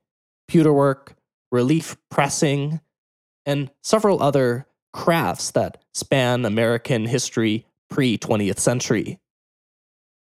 pewterwork, 0.51 1.13
relief 1.49 1.95
pressing, 2.11 2.81
and 3.45 3.71
several 3.81 4.21
other 4.21 4.67
crafts 4.91 5.51
that 5.51 5.81
span 5.95 6.45
American 6.45 7.05
history 7.05 7.65
pre 7.89 8.17
20th 8.17 8.59
century. 8.59 9.17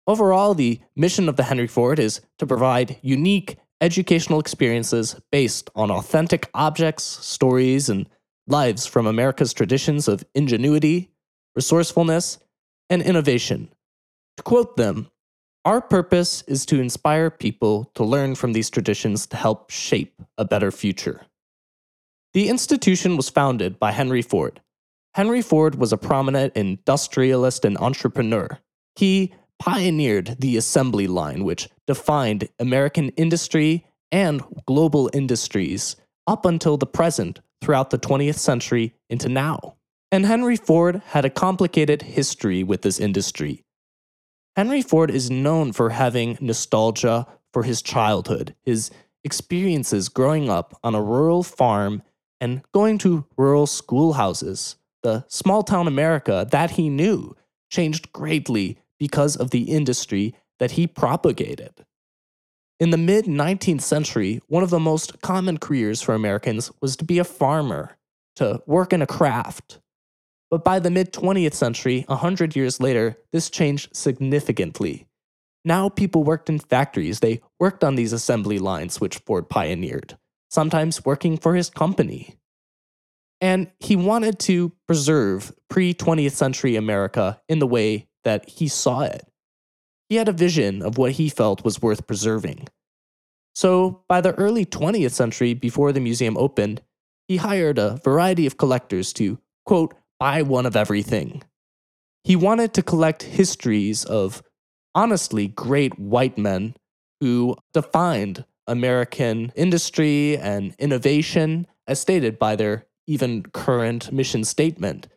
Overall, 0.05 0.53
the 0.53 0.79
mission 0.95 1.27
of 1.27 1.35
the 1.35 1.43
Henry 1.43 1.67
Ford 1.67 1.99
is 1.99 2.21
to 2.37 2.47
provide 2.47 2.97
unique 3.01 3.57
educational 3.81 4.39
experiences 4.39 5.19
based 5.31 5.69
on 5.75 5.91
authentic 5.91 6.49
objects, 6.53 7.03
stories, 7.03 7.89
and 7.89 8.07
lives 8.47 8.85
from 8.85 9.05
America's 9.05 9.51
traditions 9.51 10.07
of 10.07 10.23
ingenuity, 10.33 11.11
resourcefulness, 11.55 12.37
and 12.89 13.01
innovation. 13.01 13.69
To 14.37 14.43
quote 14.43 14.77
them, 14.77 15.09
our 15.65 15.81
purpose 15.81 16.43
is 16.43 16.65
to 16.67 16.79
inspire 16.79 17.29
people 17.29 17.91
to 17.95 18.05
learn 18.05 18.35
from 18.35 18.53
these 18.53 18.69
traditions 18.69 19.25
to 19.27 19.35
help 19.35 19.69
shape 19.69 20.21
a 20.37 20.45
better 20.45 20.71
future. 20.71 21.25
The 22.33 22.47
institution 22.47 23.17
was 23.17 23.29
founded 23.29 23.79
by 23.79 23.91
Henry 23.91 24.21
Ford. 24.21 24.61
Henry 25.17 25.41
Ford 25.41 25.73
was 25.73 25.91
a 25.91 25.97
prominent 25.97 26.55
industrialist 26.55 27.65
and 27.65 27.75
entrepreneur. 27.79 28.59
He 28.95 29.33
pioneered 29.57 30.35
the 30.37 30.57
assembly 30.57 31.07
line, 31.07 31.43
which 31.43 31.69
defined 31.87 32.49
American 32.59 33.09
industry 33.17 33.87
and 34.11 34.43
global 34.67 35.09
industries 35.13 35.95
up 36.27 36.45
until 36.45 36.77
the 36.77 36.85
present 36.85 37.39
throughout 37.63 37.89
the 37.89 37.97
20th 37.97 38.37
century 38.37 38.93
into 39.09 39.27
now. 39.27 39.77
And 40.11 40.23
Henry 40.23 40.55
Ford 40.55 41.01
had 41.07 41.25
a 41.25 41.31
complicated 41.31 42.03
history 42.03 42.61
with 42.61 42.83
this 42.83 42.99
industry. 42.99 43.63
Henry 44.55 44.83
Ford 44.83 45.09
is 45.09 45.31
known 45.31 45.73
for 45.73 45.89
having 45.89 46.37
nostalgia 46.39 47.25
for 47.51 47.63
his 47.63 47.81
childhood, 47.81 48.53
his 48.67 48.91
experiences 49.23 50.09
growing 50.09 50.47
up 50.47 50.77
on 50.83 50.93
a 50.93 51.01
rural 51.01 51.41
farm 51.41 52.03
and 52.39 52.61
going 52.71 52.99
to 52.99 53.25
rural 53.35 53.65
schoolhouses. 53.65 54.75
The 55.07 55.23
small 55.29 55.63
town 55.63 55.87
America 55.87 56.45
that 56.51 56.71
he 56.71 56.89
knew 56.89 57.33
changed 57.69 58.11
greatly 58.11 58.77
because 58.99 59.37
of 59.37 59.51
the 59.51 59.71
industry 59.71 60.35
that 60.59 60.71
he 60.71 60.85
propagated. 60.85 61.85
In 62.77 62.89
the 62.89 62.97
mid 62.97 63.23
19th 63.23 63.83
century, 63.83 64.41
one 64.47 64.63
of 64.63 64.69
the 64.69 64.81
most 64.81 65.21
common 65.21 65.59
careers 65.59 66.01
for 66.01 66.13
Americans 66.13 66.73
was 66.81 66.97
to 66.97 67.05
be 67.05 67.19
a 67.19 67.23
farmer, 67.23 67.95
to 68.35 68.61
work 68.65 68.91
in 68.91 69.01
a 69.01 69.07
craft. 69.07 69.79
But 70.51 70.65
by 70.65 70.77
the 70.77 70.91
mid 70.91 71.13
20th 71.13 71.53
century, 71.53 72.03
a 72.09 72.17
hundred 72.17 72.57
years 72.57 72.81
later, 72.81 73.17
this 73.31 73.49
changed 73.49 73.95
significantly. 73.95 75.07
Now 75.63 75.87
people 75.87 76.25
worked 76.25 76.49
in 76.49 76.59
factories, 76.59 77.21
they 77.21 77.39
worked 77.61 77.81
on 77.81 77.95
these 77.95 78.11
assembly 78.11 78.59
lines 78.59 78.99
which 78.99 79.19
Ford 79.19 79.47
pioneered, 79.47 80.17
sometimes 80.49 81.05
working 81.05 81.37
for 81.37 81.55
his 81.55 81.69
company. 81.69 82.35
And 83.39 83.71
he 83.79 83.95
wanted 83.95 84.39
to 84.39 84.71
preserve 84.87 85.53
pre 85.69 85.93
20th 85.93 86.31
century 86.31 86.75
America 86.75 87.39
in 87.47 87.59
the 87.59 87.67
way 87.67 88.07
that 88.23 88.49
he 88.49 88.67
saw 88.67 89.01
it. 89.01 89.27
He 90.09 90.15
had 90.15 90.29
a 90.29 90.33
vision 90.33 90.81
of 90.81 90.97
what 90.97 91.13
he 91.13 91.29
felt 91.29 91.63
was 91.63 91.81
worth 91.81 92.07
preserving. 92.07 92.67
So, 93.53 94.03
by 94.07 94.21
the 94.21 94.33
early 94.35 94.65
20th 94.65 95.11
century, 95.11 95.53
before 95.53 95.91
the 95.91 95.99
museum 95.99 96.37
opened, 96.37 96.81
he 97.27 97.37
hired 97.37 97.77
a 97.77 97.99
variety 98.03 98.45
of 98.45 98.57
collectors 98.57 99.11
to, 99.13 99.39
quote, 99.65 99.93
buy 100.19 100.41
one 100.41 100.65
of 100.65 100.75
everything. 100.75 101.43
He 102.23 102.35
wanted 102.35 102.73
to 102.73 102.81
collect 102.81 103.23
histories 103.23 104.05
of 104.05 104.43
honestly 104.95 105.47
great 105.47 105.97
white 105.99 106.37
men 106.37 106.75
who 107.21 107.55
defined 107.73 108.45
American 108.67 109.51
industry 109.55 110.37
and 110.37 110.75
innovation 110.79 111.67
as 111.87 111.99
stated 111.99 112.37
by 112.37 112.55
their 112.55 112.86
even 113.07 113.43
current 113.43 114.11
mission 114.11 114.43
statement. 114.43 115.07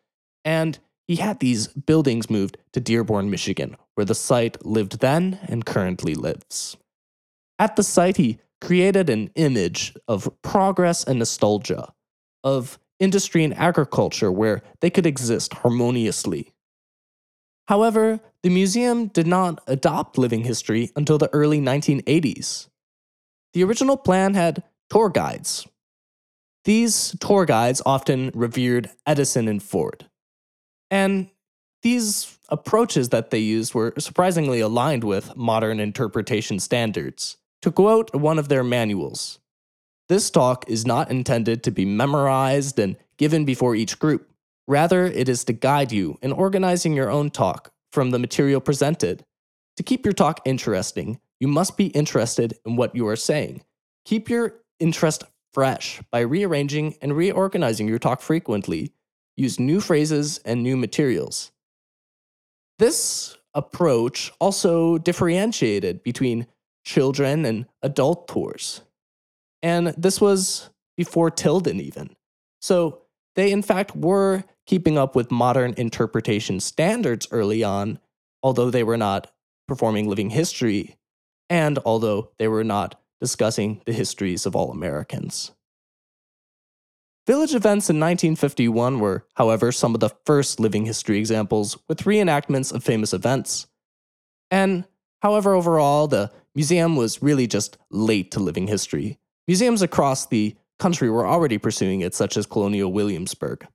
And 0.45 0.79
he 1.07 1.17
had 1.17 1.41
these 1.41 1.67
buildings 1.69 2.31
moved 2.31 2.57
to 2.73 2.81
Dearborn, 2.81 3.31
Michigan, 3.31 3.77
where 3.95 4.05
the 4.05 4.15
site 4.15 4.65
lived 4.65 5.01
then 5.01 5.39
and 5.49 5.67
currently 5.67 6.15
lives. 6.15 6.77
At 7.59 7.77
the 7.77 7.83
site, 7.83 8.17
he 8.17 8.39
created 8.61 9.11
an 9.11 9.31
image 9.35 9.95
of 10.07 10.31
progress 10.43 11.05
and 11.05 11.19
nostalgia, 11.19 11.93
of 12.45 12.79
industry 13.01 13.43
and 13.45 13.57
agriculture 13.57 14.31
where 14.31 14.63
they 14.81 14.91
could 14.91 15.07
exist 15.07 15.55
harmoniously. 15.55 16.53
However, 17.69 18.21
the 18.43 18.51
museum 18.51 19.07
did 19.09 19.27
not 19.27 19.63
adopt 19.67 20.19
living 20.19 20.45
history 20.45 20.91
until 20.97 21.19
the 21.19 21.33
early 21.33 21.61
1980s. 21.61 22.69
The 23.53 23.65
original 23.65 23.97
plan 23.97 24.35
had 24.35 24.63
tour 24.91 25.09
guides. 25.09 25.67
These 26.65 27.17
tour 27.21 27.47
guides 27.47 27.81
often 27.87 28.31
revered 28.35 28.91
Edison 29.07 29.49
and 29.49 29.63
Ford. 29.63 30.07
And 30.91 31.31
these 31.83 32.39
approaches 32.49 33.09
that 33.09 33.31
they 33.31 33.39
used 33.39 33.75
were 33.75 33.95
surprisingly 33.99 34.61
aligned 34.61 35.05
with 35.05 35.35
modern 35.37 35.81
interpretation 35.81 36.59
standards. 36.59 37.39
To 37.63 37.71
quote 37.71 38.15
one 38.15 38.39
of 38.39 38.49
their 38.49 38.65
manuals, 38.65 39.39
this 40.09 40.31
talk 40.31 40.65
is 40.69 40.87
not 40.87 41.11
intended 41.11 41.63
to 41.63 41.71
be 41.71 41.85
memorized 41.85 42.79
and 42.79 42.97
given 43.17 43.45
before 43.45 43.75
each 43.75 43.99
group. 43.99 44.31
Rather, 44.67 45.07
it 45.07 45.29
is 45.29 45.45
to 45.45 45.53
guide 45.53 45.93
you 45.93 46.19
in 46.21 46.33
organizing 46.33 46.95
your 46.95 47.11
own 47.11 47.31
talk 47.31 47.73
from 47.93 48.11
the 48.11 48.19
material 48.19 48.61
presented. 48.61 49.25
To 49.77 49.83
keep 49.83 50.05
your 50.05 50.13
talk 50.13 50.41
interesting, 50.45 51.21
you 51.39 51.49
must 51.49 51.77
be 51.77 51.87
interested 51.87 52.55
in 52.67 52.77
what 52.77 52.95
you 52.95 53.07
are 53.09 53.17
saying. 53.17 53.63
Keep 54.05 54.29
your 54.29 54.55
interest 54.79 55.25
fresh 55.53 56.01
by 56.11 56.21
rearranging 56.21 56.97
and 57.03 57.17
reorganizing 57.17 57.89
your 57.89 57.99
talk 57.99 58.21
frequently 58.21 58.93
use 59.37 59.59
new 59.59 59.81
phrases 59.81 60.39
and 60.45 60.63
new 60.63 60.77
materials. 60.77 61.51
This 62.79 63.37
approach 63.55 64.33
also 64.39 64.99
differentiated 64.99 66.03
between 66.03 66.47
children 66.85 67.45
and 67.45 67.67
adult 67.83 68.29
tours. 68.29 68.83
And 69.63 69.89
this 69.89 70.21
was 70.21 70.71
before 70.97 71.31
Tilden, 71.31 71.81
even. 71.81 72.17
So 72.61 73.03
they, 73.37 73.53
in 73.53 73.63
fact, 73.63 73.97
were 73.97 74.45
keeping 74.67 74.97
up 74.97 75.15
with 75.15 75.31
modern 75.31 75.75
interpretation 75.77 76.61
standards 76.61 77.27
early 77.31 77.65
on, 77.65 77.99
although 78.43 78.71
they 78.71 78.85
were 78.85 78.97
not 78.97 79.31
performing 79.67 80.09
living 80.09 80.31
history, 80.31 80.97
and 81.49 81.79
although 81.85 82.31
they 82.39 82.49
were 82.49 82.65
not 82.65 83.01
discussing 83.21 83.83
the 83.87 83.93
histories 83.93 84.47
of 84.47 84.57
all 84.57 84.71
Americans. 84.71 85.53
Village 87.27 87.55
events 87.55 87.91
in 87.91 88.01
1951 88.01 88.99
were, 88.99 89.27
however, 89.35 89.71
some 89.71 89.95
of 89.95 90.01
the 90.01 90.09
first 90.25 90.59
living 90.59 90.87
history 90.87 91.19
examples 91.19 91.79
with 91.89 92.01
reenactments 92.01 92.73
of 92.73 92.83
famous 92.83 93.13
events. 93.13 93.67
And, 94.51 94.85
however, 95.23 95.55
overall, 95.55 96.09
the 96.09 96.33
museum 96.55 96.97
was 96.97 97.23
really 97.23 97.47
just 97.47 97.79
late 97.91 98.31
to 98.33 98.41
living 98.41 98.67
history. 98.67 99.19
Museums 99.47 99.83
across 99.83 100.27
the 100.27 100.57
country 100.79 101.11
were 101.11 101.27
already 101.27 101.59
pursuing 101.59 102.01
it, 102.01 102.15
such 102.15 102.37
as 102.37 102.47
Colonial 102.47 102.91
Williamsburg. 102.91 103.67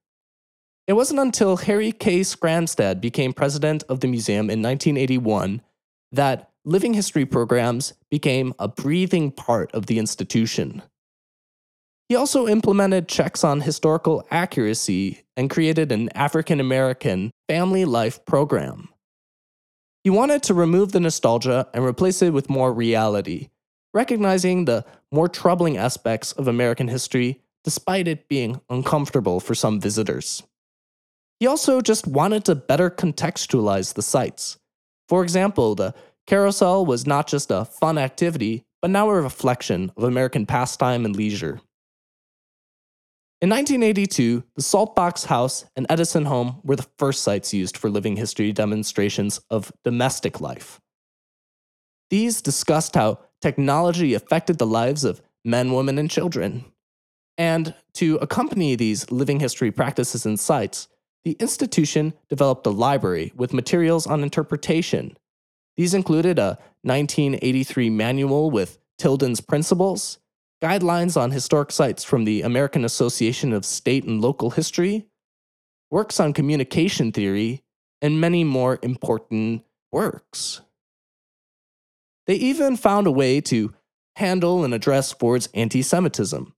It 0.87 0.93
wasn't 0.93 1.19
until 1.19 1.57
Harry 1.57 1.91
K. 1.91 2.21
Skramstad 2.21 2.99
became 2.99 3.33
president 3.33 3.83
of 3.89 4.01
the 4.01 4.07
museum 4.07 4.49
in 4.49 4.61
1981 4.61 5.61
that 6.11 6.51
living 6.65 6.93
history 6.93 7.25
programs 7.25 7.93
became 8.09 8.53
a 8.59 8.67
breathing 8.67 9.31
part 9.31 9.71
of 9.73 9.85
the 9.85 9.99
institution. 9.99 10.81
He 12.09 12.15
also 12.15 12.47
implemented 12.47 13.07
checks 13.07 13.43
on 13.43 13.61
historical 13.61 14.25
accuracy 14.29 15.23
and 15.37 15.49
created 15.49 15.91
an 15.91 16.09
African 16.09 16.59
American 16.59 17.31
family 17.47 17.85
life 17.85 18.23
program. 18.25 18.89
He 20.03 20.09
wanted 20.09 20.43
to 20.43 20.53
remove 20.53 20.91
the 20.91 20.99
nostalgia 20.99 21.67
and 21.73 21.83
replace 21.83 22.21
it 22.21 22.31
with 22.31 22.49
more 22.49 22.71
reality, 22.71 23.49
recognizing 23.93 24.65
the 24.65 24.85
more 25.11 25.27
troubling 25.27 25.77
aspects 25.77 26.31
of 26.33 26.47
American 26.47 26.87
history 26.87 27.41
despite 27.63 28.07
it 28.07 28.27
being 28.27 28.61
uncomfortable 28.69 29.39
for 29.39 29.55
some 29.55 29.79
visitors. 29.81 30.43
He 31.39 31.47
also 31.47 31.81
just 31.81 32.05
wanted 32.05 32.45
to 32.45 32.53
better 32.53 32.91
contextualize 32.91 33.95
the 33.95 34.03
sites. 34.03 34.57
For 35.09 35.23
example, 35.23 35.73
the 35.73 35.95
carousel 36.27 36.85
was 36.85 37.05
not 37.05 37.27
just 37.27 37.51
a 37.51 37.65
fun 37.65 37.97
activity, 37.97 38.65
but 38.81 38.91
now 38.91 39.09
a 39.09 39.21
reflection 39.21 39.91
of 39.97 40.03
American 40.03 40.45
pastime 40.45 41.05
and 41.05 41.15
leisure. 41.15 41.61
In 43.41 43.49
1982, 43.49 44.43
the 44.55 44.61
Saltbox 44.61 45.25
House 45.25 45.65
and 45.75 45.85
Edison 45.89 46.25
Home 46.25 46.61
were 46.63 46.77
the 46.77 46.87
first 46.97 47.21
sites 47.21 47.53
used 47.53 47.77
for 47.77 47.89
living 47.89 48.15
history 48.15 48.51
demonstrations 48.51 49.39
of 49.49 49.71
domestic 49.83 50.39
life. 50.39 50.79
These 52.09 52.41
discussed 52.41 52.95
how 52.95 53.19
technology 53.41 54.13
affected 54.13 54.57
the 54.57 54.65
lives 54.65 55.03
of 55.03 55.21
men, 55.43 55.73
women, 55.73 55.97
and 55.97 56.09
children. 56.09 56.65
And 57.37 57.75
to 57.95 58.15
accompany 58.17 58.75
these 58.75 59.11
living 59.11 59.39
history 59.39 59.71
practices 59.71 60.25
and 60.25 60.39
sites, 60.39 60.87
the 61.23 61.35
institution 61.39 62.13
developed 62.29 62.65
a 62.65 62.71
library 62.71 63.33
with 63.35 63.53
materials 63.53 64.07
on 64.07 64.23
interpretation. 64.23 65.17
These 65.77 65.93
included 65.93 66.39
a 66.39 66.57
1983 66.83 67.89
manual 67.89 68.49
with 68.49 68.79
Tilden's 68.97 69.41
principles 69.41 70.19
guidelines 70.61 71.19
on 71.19 71.31
historic 71.31 71.71
sites 71.71 72.03
from 72.03 72.23
the 72.23 72.41
American 72.41 72.85
Association 72.85 73.53
of 73.53 73.65
State 73.65 74.05
and 74.05 74.21
Local 74.21 74.51
History, 74.51 75.05
works 75.91 76.19
on 76.19 76.33
communication 76.33 77.11
theory, 77.11 77.63
and 78.01 78.19
many 78.19 78.43
more 78.43 78.79
important 78.81 79.63
works. 79.91 80.61
They 82.25 82.35
even 82.35 82.77
found 82.77 83.05
a 83.05 83.11
way 83.11 83.41
to 83.41 83.73
handle 84.15 84.63
and 84.63 84.73
address 84.73 85.11
Ford's 85.11 85.49
anti 85.53 85.81
Semitism. 85.81 86.53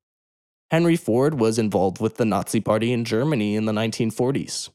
Henry 0.72 0.96
Ford 0.96 1.40
was 1.40 1.60
involved 1.60 2.00
with 2.00 2.18
the 2.18 2.26
Nazi 2.26 2.60
Party 2.60 2.92
in 2.92 3.06
Germany 3.06 3.56
in 3.56 3.66
the 3.66 3.72
1940s. 3.72 4.70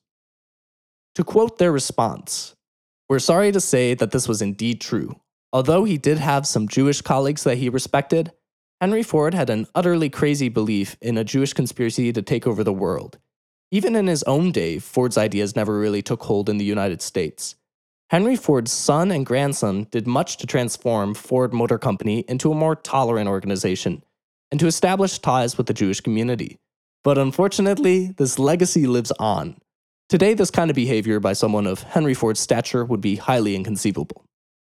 To 1.15 1.25
quote 1.25 1.59
their 1.59 1.73
response, 1.73 2.55
We're 3.13 3.19
sorry 3.19 3.53
to 3.53 3.61
say 3.61 3.93
that 3.93 4.11
this 4.11 4.27
was 4.27 4.41
indeed 4.41 4.81
true. 4.81 5.21
Although 5.53 5.85
he 5.85 5.99
did 5.99 6.17
have 6.17 6.47
some 6.47 6.67
Jewish 6.67 7.03
colleagues 7.03 7.45
that 7.45 7.59
he 7.59 7.69
respected, 7.69 8.33
Henry 8.81 9.03
Ford 9.03 9.35
had 9.35 9.51
an 9.51 9.67
utterly 9.75 10.09
crazy 10.09 10.49
belief 10.49 10.97
in 11.03 11.19
a 11.19 11.23
Jewish 11.23 11.53
conspiracy 11.53 12.11
to 12.11 12.23
take 12.23 12.47
over 12.47 12.65
the 12.65 12.73
world. 12.73 13.19
Even 13.71 13.97
in 13.97 14.07
his 14.07 14.23
own 14.23 14.51
day, 14.51 14.79
Ford's 14.79 15.19
ideas 15.19 15.55
never 15.55 15.79
really 15.79 16.01
took 16.01 16.23
hold 16.23 16.49
in 16.49 16.57
the 16.57 16.65
United 16.65 17.03
States. 17.03 17.55
Henry 18.09 18.35
Ford's 18.35 18.73
son 18.73 19.11
and 19.11 19.27
grandson 19.27 19.89
did 19.91 20.07
much 20.07 20.39
to 20.39 20.47
transform 20.47 21.13
Ford 21.13 21.53
Motor 21.53 21.77
Company 21.77 22.21
into 22.29 22.51
a 22.51 22.55
more 22.55 22.77
tolerant 22.77 23.29
organization 23.29 24.03
and 24.51 24.59
to 24.59 24.67
establish 24.67 25.19
ties 25.19 25.59
with 25.59 25.67
the 25.67 25.75
Jewish 25.75 26.01
community. 26.01 26.57
But 27.05 27.19
unfortunately, 27.19 28.15
this 28.17 28.39
legacy 28.39 28.87
lives 28.87 29.13
on. 29.19 29.59
Today, 30.13 30.35
this 30.35 30.51
kind 30.51 30.69
of 30.69 30.77
behavior 30.77 31.21
by 31.21 31.33
someone 31.33 31.67
of 31.67 31.85
Henry 31.85 32.13
Ford's 32.13 32.39
stature 32.39 32.85
would 32.85 33.01
be 33.01 33.17
highly 33.17 33.57
inconceivable. 33.57 34.27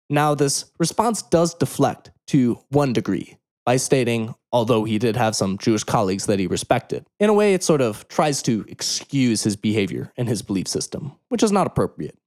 Now, 0.09 0.33
this 0.33 0.65
response 0.79 1.21
does 1.21 1.53
deflect 1.53 2.09
to 2.29 2.57
one 2.69 2.91
degree 2.91 3.37
by 3.63 3.77
stating, 3.77 4.33
although 4.51 4.83
he 4.83 4.97
did 4.97 5.15
have 5.15 5.35
some 5.35 5.59
Jewish 5.59 5.83
colleagues 5.83 6.25
that 6.25 6.39
he 6.39 6.47
respected. 6.47 7.05
In 7.19 7.29
a 7.29 7.35
way, 7.35 7.53
it 7.53 7.63
sort 7.63 7.81
of 7.81 8.07
tries 8.07 8.41
to 8.41 8.65
excuse 8.67 9.43
his 9.43 9.55
behavior 9.55 10.11
and 10.17 10.27
his 10.27 10.41
belief 10.41 10.67
system, 10.67 11.11
which 11.29 11.43
is 11.43 11.51
not 11.51 11.67
appropriate. 11.67 12.17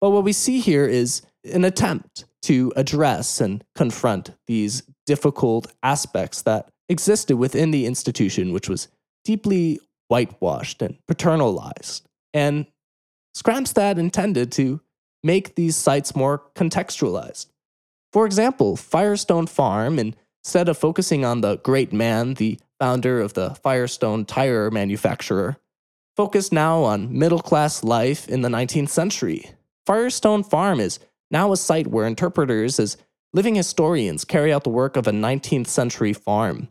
But 0.00 0.10
what 0.10 0.22
we 0.22 0.32
see 0.32 0.60
here 0.60 0.86
is 0.86 1.22
an 1.52 1.64
attempt 1.64 2.24
to 2.42 2.72
address 2.76 3.40
and 3.40 3.64
confront 3.74 4.30
these 4.46 4.84
difficult 5.06 5.72
aspects 5.82 6.42
that 6.42 6.68
existed 6.88 7.36
within 7.36 7.72
the 7.72 7.86
institution, 7.86 8.52
which 8.52 8.68
was 8.68 8.86
deeply 9.24 9.80
whitewashed 10.06 10.82
and 10.82 10.98
paternalized. 11.10 12.02
And 12.32 12.66
Skramstad 13.36 13.98
intended 13.98 14.52
to 14.52 14.80
make 15.22 15.54
these 15.54 15.76
sites 15.76 16.16
more 16.16 16.42
contextualized. 16.54 17.46
For 18.12 18.26
example, 18.26 18.76
Firestone 18.76 19.46
Farm, 19.46 19.98
instead 19.98 20.68
of 20.68 20.78
focusing 20.78 21.24
on 21.24 21.40
the 21.40 21.58
great 21.58 21.92
man, 21.92 22.34
the 22.34 22.58
founder 22.78 23.20
of 23.20 23.34
the 23.34 23.54
Firestone 23.62 24.24
tire 24.24 24.70
manufacturer, 24.70 25.58
focused 26.16 26.52
now 26.52 26.82
on 26.82 27.16
middle 27.16 27.38
class 27.38 27.84
life 27.84 28.28
in 28.28 28.42
the 28.42 28.48
19th 28.48 28.88
century. 28.88 29.50
Firestone 29.86 30.42
Farm 30.42 30.80
is 30.80 30.98
now 31.30 31.52
a 31.52 31.56
site 31.56 31.86
where 31.86 32.06
interpreters 32.06 32.80
as 32.80 32.96
living 33.32 33.54
historians 33.54 34.24
carry 34.24 34.52
out 34.52 34.64
the 34.64 34.70
work 34.70 34.96
of 34.96 35.06
a 35.06 35.12
19th 35.12 35.68
century 35.68 36.12
farm. 36.12 36.68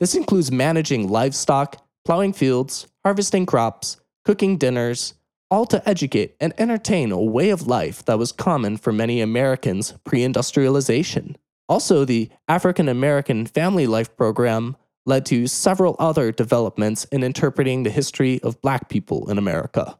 This 0.00 0.14
includes 0.14 0.50
managing 0.50 1.08
livestock, 1.08 1.84
plowing 2.04 2.32
fields, 2.32 2.88
harvesting 3.04 3.46
crops, 3.46 3.98
cooking 4.24 4.56
dinners, 4.56 5.14
all 5.50 5.66
to 5.66 5.86
educate 5.88 6.36
and 6.40 6.52
entertain 6.58 7.12
a 7.12 7.20
way 7.20 7.50
of 7.50 7.66
life 7.66 8.04
that 8.04 8.18
was 8.18 8.32
common 8.32 8.76
for 8.76 8.92
many 8.92 9.20
Americans 9.20 9.94
pre 10.04 10.22
industrialization. 10.22 11.36
Also, 11.68 12.04
the 12.04 12.28
African 12.48 12.88
American 12.88 13.46
Family 13.46 13.86
Life 13.86 14.16
Program 14.16 14.76
led 15.06 15.26
to 15.26 15.46
several 15.46 15.96
other 15.98 16.32
developments 16.32 17.04
in 17.06 17.22
interpreting 17.22 17.82
the 17.82 17.90
history 17.90 18.40
of 18.42 18.60
black 18.60 18.88
people 18.88 19.30
in 19.30 19.38
America. 19.38 19.98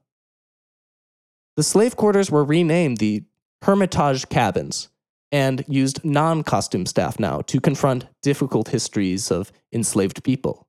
The 1.56 1.62
slave 1.62 1.96
quarters 1.96 2.30
were 2.30 2.44
renamed 2.44 2.98
the 2.98 3.24
Hermitage 3.62 4.28
Cabins 4.28 4.88
and 5.30 5.64
used 5.68 6.04
non 6.04 6.42
costume 6.42 6.86
staff 6.86 7.18
now 7.18 7.40
to 7.42 7.60
confront 7.60 8.06
difficult 8.22 8.68
histories 8.68 9.30
of 9.30 9.52
enslaved 9.72 10.22
people. 10.24 10.66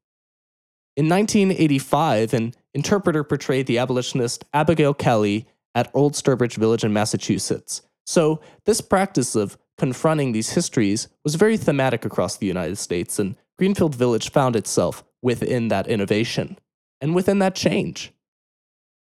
In 0.95 1.09
1985, 1.09 2.33
an 2.33 2.53
interpreter 2.75 3.23
portrayed 3.23 3.65
the 3.65 3.79
abolitionist 3.79 4.45
Abigail 4.53 4.93
Kelley 4.93 5.47
at 5.73 5.89
Old 5.93 6.13
Sturbridge 6.13 6.57
Village 6.57 6.83
in 6.83 6.93
Massachusetts. 6.93 7.81
So, 8.05 8.39
this 8.65 8.81
practice 8.81 9.35
of 9.35 9.57
confronting 9.77 10.31
these 10.31 10.51
histories 10.51 11.07
was 11.23 11.35
very 11.35 11.57
thematic 11.57 12.05
across 12.05 12.37
the 12.37 12.45
United 12.45 12.77
States, 12.77 13.17
and 13.17 13.35
Greenfield 13.57 13.95
Village 13.95 14.29
found 14.29 14.55
itself 14.55 15.03
within 15.21 15.69
that 15.69 15.87
innovation 15.87 16.59
and 17.01 17.15
within 17.15 17.39
that 17.39 17.55
change. 17.55 18.13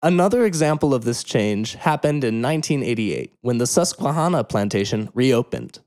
Another 0.03 0.45
example 0.45 0.95
of 0.95 1.05
this 1.05 1.25
change 1.25 1.75
happened 1.75 2.23
in 2.23 2.43
1988 2.43 3.35
when 3.41 3.59
the 3.59 3.67
Susquehanna 3.67 4.45
plantation 4.45 5.09
reopened. 5.15 5.81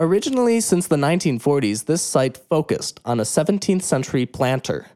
Originally, 0.00 0.60
since 0.60 0.88
the 0.88 0.96
1940s, 0.96 1.84
this 1.84 2.02
site 2.02 2.36
focused 2.36 3.00
on 3.04 3.20
a 3.20 3.24
17th 3.24 3.82
century 3.82 4.26
planter. 4.26 4.88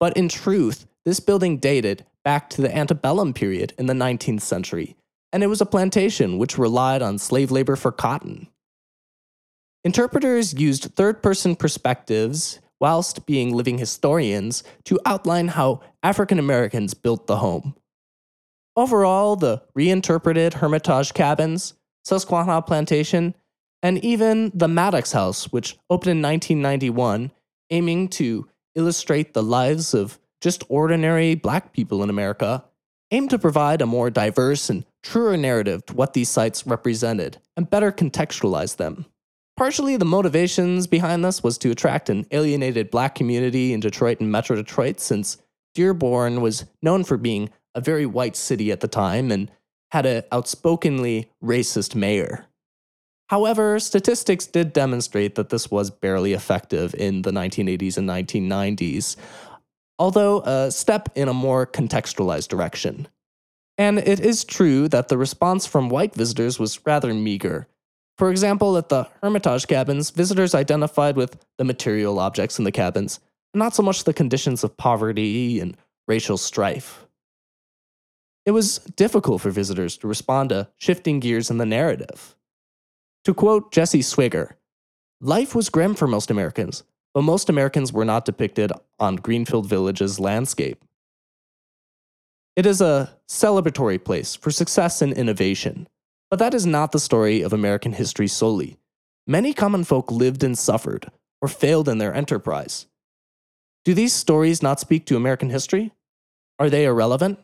But 0.00 0.16
in 0.16 0.28
truth, 0.28 0.86
this 1.04 1.20
building 1.20 1.58
dated 1.58 2.04
back 2.24 2.48
to 2.50 2.62
the 2.62 2.74
antebellum 2.76 3.32
period 3.32 3.72
in 3.78 3.86
the 3.86 3.94
19th 3.94 4.42
century, 4.42 4.96
and 5.32 5.42
it 5.42 5.48
was 5.48 5.60
a 5.60 5.66
plantation 5.66 6.38
which 6.38 6.58
relied 6.58 7.02
on 7.02 7.18
slave 7.18 7.50
labor 7.50 7.76
for 7.76 7.90
cotton. 7.90 8.48
Interpreters 9.84 10.54
used 10.54 10.94
third 10.94 11.22
person 11.22 11.56
perspectives 11.56 12.60
whilst 12.80 13.26
being 13.26 13.54
living 13.54 13.78
historians 13.78 14.62
to 14.84 14.98
outline 15.06 15.48
how 15.48 15.80
African 16.02 16.38
Americans 16.38 16.94
built 16.94 17.26
the 17.26 17.36
home. 17.36 17.74
Overall, 18.76 19.36
the 19.36 19.62
reinterpreted 19.74 20.54
Hermitage 20.54 21.14
cabins, 21.14 21.74
Susquehanna 22.04 22.62
Plantation, 22.62 23.34
and 23.82 24.02
even 24.04 24.50
the 24.54 24.68
Mattox 24.68 25.12
House, 25.12 25.52
which 25.52 25.76
opened 25.90 26.10
in 26.10 26.22
1991, 26.22 27.30
aiming 27.70 28.08
to 28.08 28.48
illustrate 28.74 29.34
the 29.34 29.42
lives 29.42 29.94
of 29.94 30.18
just 30.42 30.64
ordinary 30.68 31.34
black 31.34 31.72
people 31.72 32.02
in 32.02 32.10
America, 32.10 32.64
aim 33.12 33.28
to 33.28 33.38
provide 33.38 33.80
a 33.80 33.86
more 33.86 34.10
diverse 34.10 34.68
and 34.68 34.84
truer 35.02 35.36
narrative 35.36 35.86
to 35.86 35.94
what 35.94 36.12
these 36.12 36.28
sites 36.28 36.66
represented 36.66 37.38
and 37.56 37.70
better 37.70 37.92
contextualize 37.92 38.76
them. 38.76 39.06
Partially, 39.56 39.96
the 39.96 40.04
motivations 40.04 40.86
behind 40.86 41.24
this 41.24 41.42
was 41.42 41.58
to 41.58 41.70
attract 41.70 42.10
an 42.10 42.26
alienated 42.30 42.90
black 42.90 43.14
community 43.14 43.72
in 43.72 43.80
Detroit 43.80 44.20
and 44.20 44.32
Metro 44.32 44.56
Detroit, 44.56 44.98
since 44.98 45.38
Dearborn 45.74 46.40
was 46.40 46.64
known 46.82 47.04
for 47.04 47.16
being 47.16 47.50
a 47.74 47.80
very 47.80 48.06
white 48.06 48.34
city 48.34 48.72
at 48.72 48.80
the 48.80 48.88
time 48.88 49.30
and 49.30 49.50
had 49.92 50.06
an 50.06 50.24
outspokenly 50.32 51.30
racist 51.42 51.94
mayor. 51.94 52.46
However, 53.28 53.78
statistics 53.78 54.46
did 54.46 54.72
demonstrate 54.72 55.36
that 55.36 55.50
this 55.50 55.70
was 55.70 55.90
barely 55.90 56.32
effective 56.32 56.94
in 56.94 57.22
the 57.22 57.30
1980s 57.30 57.96
and 57.96 58.08
1990s, 58.08 59.16
although 60.02 60.40
a 60.40 60.68
step 60.68 61.08
in 61.14 61.28
a 61.28 61.32
more 61.32 61.64
contextualized 61.64 62.48
direction. 62.48 63.06
And 63.78 64.00
it 64.00 64.18
is 64.18 64.42
true 64.42 64.88
that 64.88 65.06
the 65.06 65.16
response 65.16 65.64
from 65.64 65.90
white 65.90 66.12
visitors 66.12 66.58
was 66.58 66.84
rather 66.84 67.14
meager, 67.14 67.68
for 68.18 68.28
example, 68.28 68.76
at 68.76 68.88
the 68.88 69.08
Hermitage 69.22 69.68
cabins, 69.68 70.10
visitors 70.10 70.56
identified 70.56 71.14
with 71.14 71.38
the 71.56 71.64
material 71.64 72.18
objects 72.18 72.58
in 72.58 72.64
the 72.64 72.72
cabins, 72.72 73.20
not 73.54 73.76
so 73.76 73.82
much 73.84 74.02
the 74.02 74.12
conditions 74.12 74.64
of 74.64 74.76
poverty 74.76 75.60
and 75.60 75.76
racial 76.08 76.36
strife. 76.36 77.06
It 78.44 78.50
was 78.50 78.78
difficult 78.96 79.40
for 79.40 79.50
visitors 79.50 79.96
to 79.98 80.08
respond 80.08 80.48
to 80.48 80.68
shifting 80.78 81.20
gears 81.20 81.48
in 81.48 81.58
the 81.58 81.66
narrative. 81.66 82.34
To 83.24 83.32
quote 83.32 83.70
Jessie 83.72 84.02
Swigger, 84.02 84.56
life 85.20 85.54
was 85.54 85.70
grim 85.70 85.94
for 85.94 86.08
most 86.08 86.28
Americans, 86.28 86.82
but 87.14 87.22
most 87.22 87.48
Americans 87.48 87.92
were 87.92 88.04
not 88.04 88.24
depicted 88.24 88.72
on 88.98 89.16
Greenfield 89.16 89.66
Village's 89.66 90.18
landscape. 90.18 90.82
It 92.56 92.66
is 92.66 92.80
a 92.80 93.16
celebratory 93.28 94.02
place 94.02 94.34
for 94.34 94.50
success 94.50 95.00
and 95.00 95.12
innovation, 95.12 95.88
but 96.30 96.38
that 96.38 96.54
is 96.54 96.66
not 96.66 96.92
the 96.92 97.00
story 97.00 97.42
of 97.42 97.52
American 97.52 97.92
history 97.92 98.28
solely. 98.28 98.76
Many 99.26 99.52
common 99.52 99.84
folk 99.84 100.10
lived 100.10 100.42
and 100.42 100.58
suffered, 100.58 101.10
or 101.40 101.48
failed 101.48 101.88
in 101.88 101.98
their 101.98 102.14
enterprise. 102.14 102.86
Do 103.84 103.94
these 103.94 104.12
stories 104.12 104.62
not 104.62 104.80
speak 104.80 105.06
to 105.06 105.16
American 105.16 105.50
history? 105.50 105.92
Are 106.58 106.70
they 106.70 106.84
irrelevant? 106.84 107.38